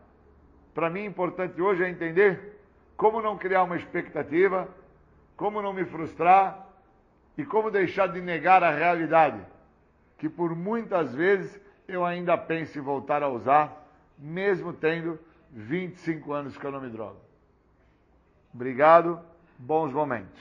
[0.75, 2.61] Para mim, importante hoje é entender
[2.97, 4.69] como não criar uma expectativa,
[5.37, 6.67] como não me frustrar
[7.37, 9.41] e como deixar de negar a realidade,
[10.19, 13.87] que por muitas vezes eu ainda penso em voltar a usar,
[14.19, 15.19] mesmo tendo
[15.53, 17.21] 25 anos que eu não me drogo.
[18.53, 19.21] Obrigado,
[19.59, 20.41] bons momentos.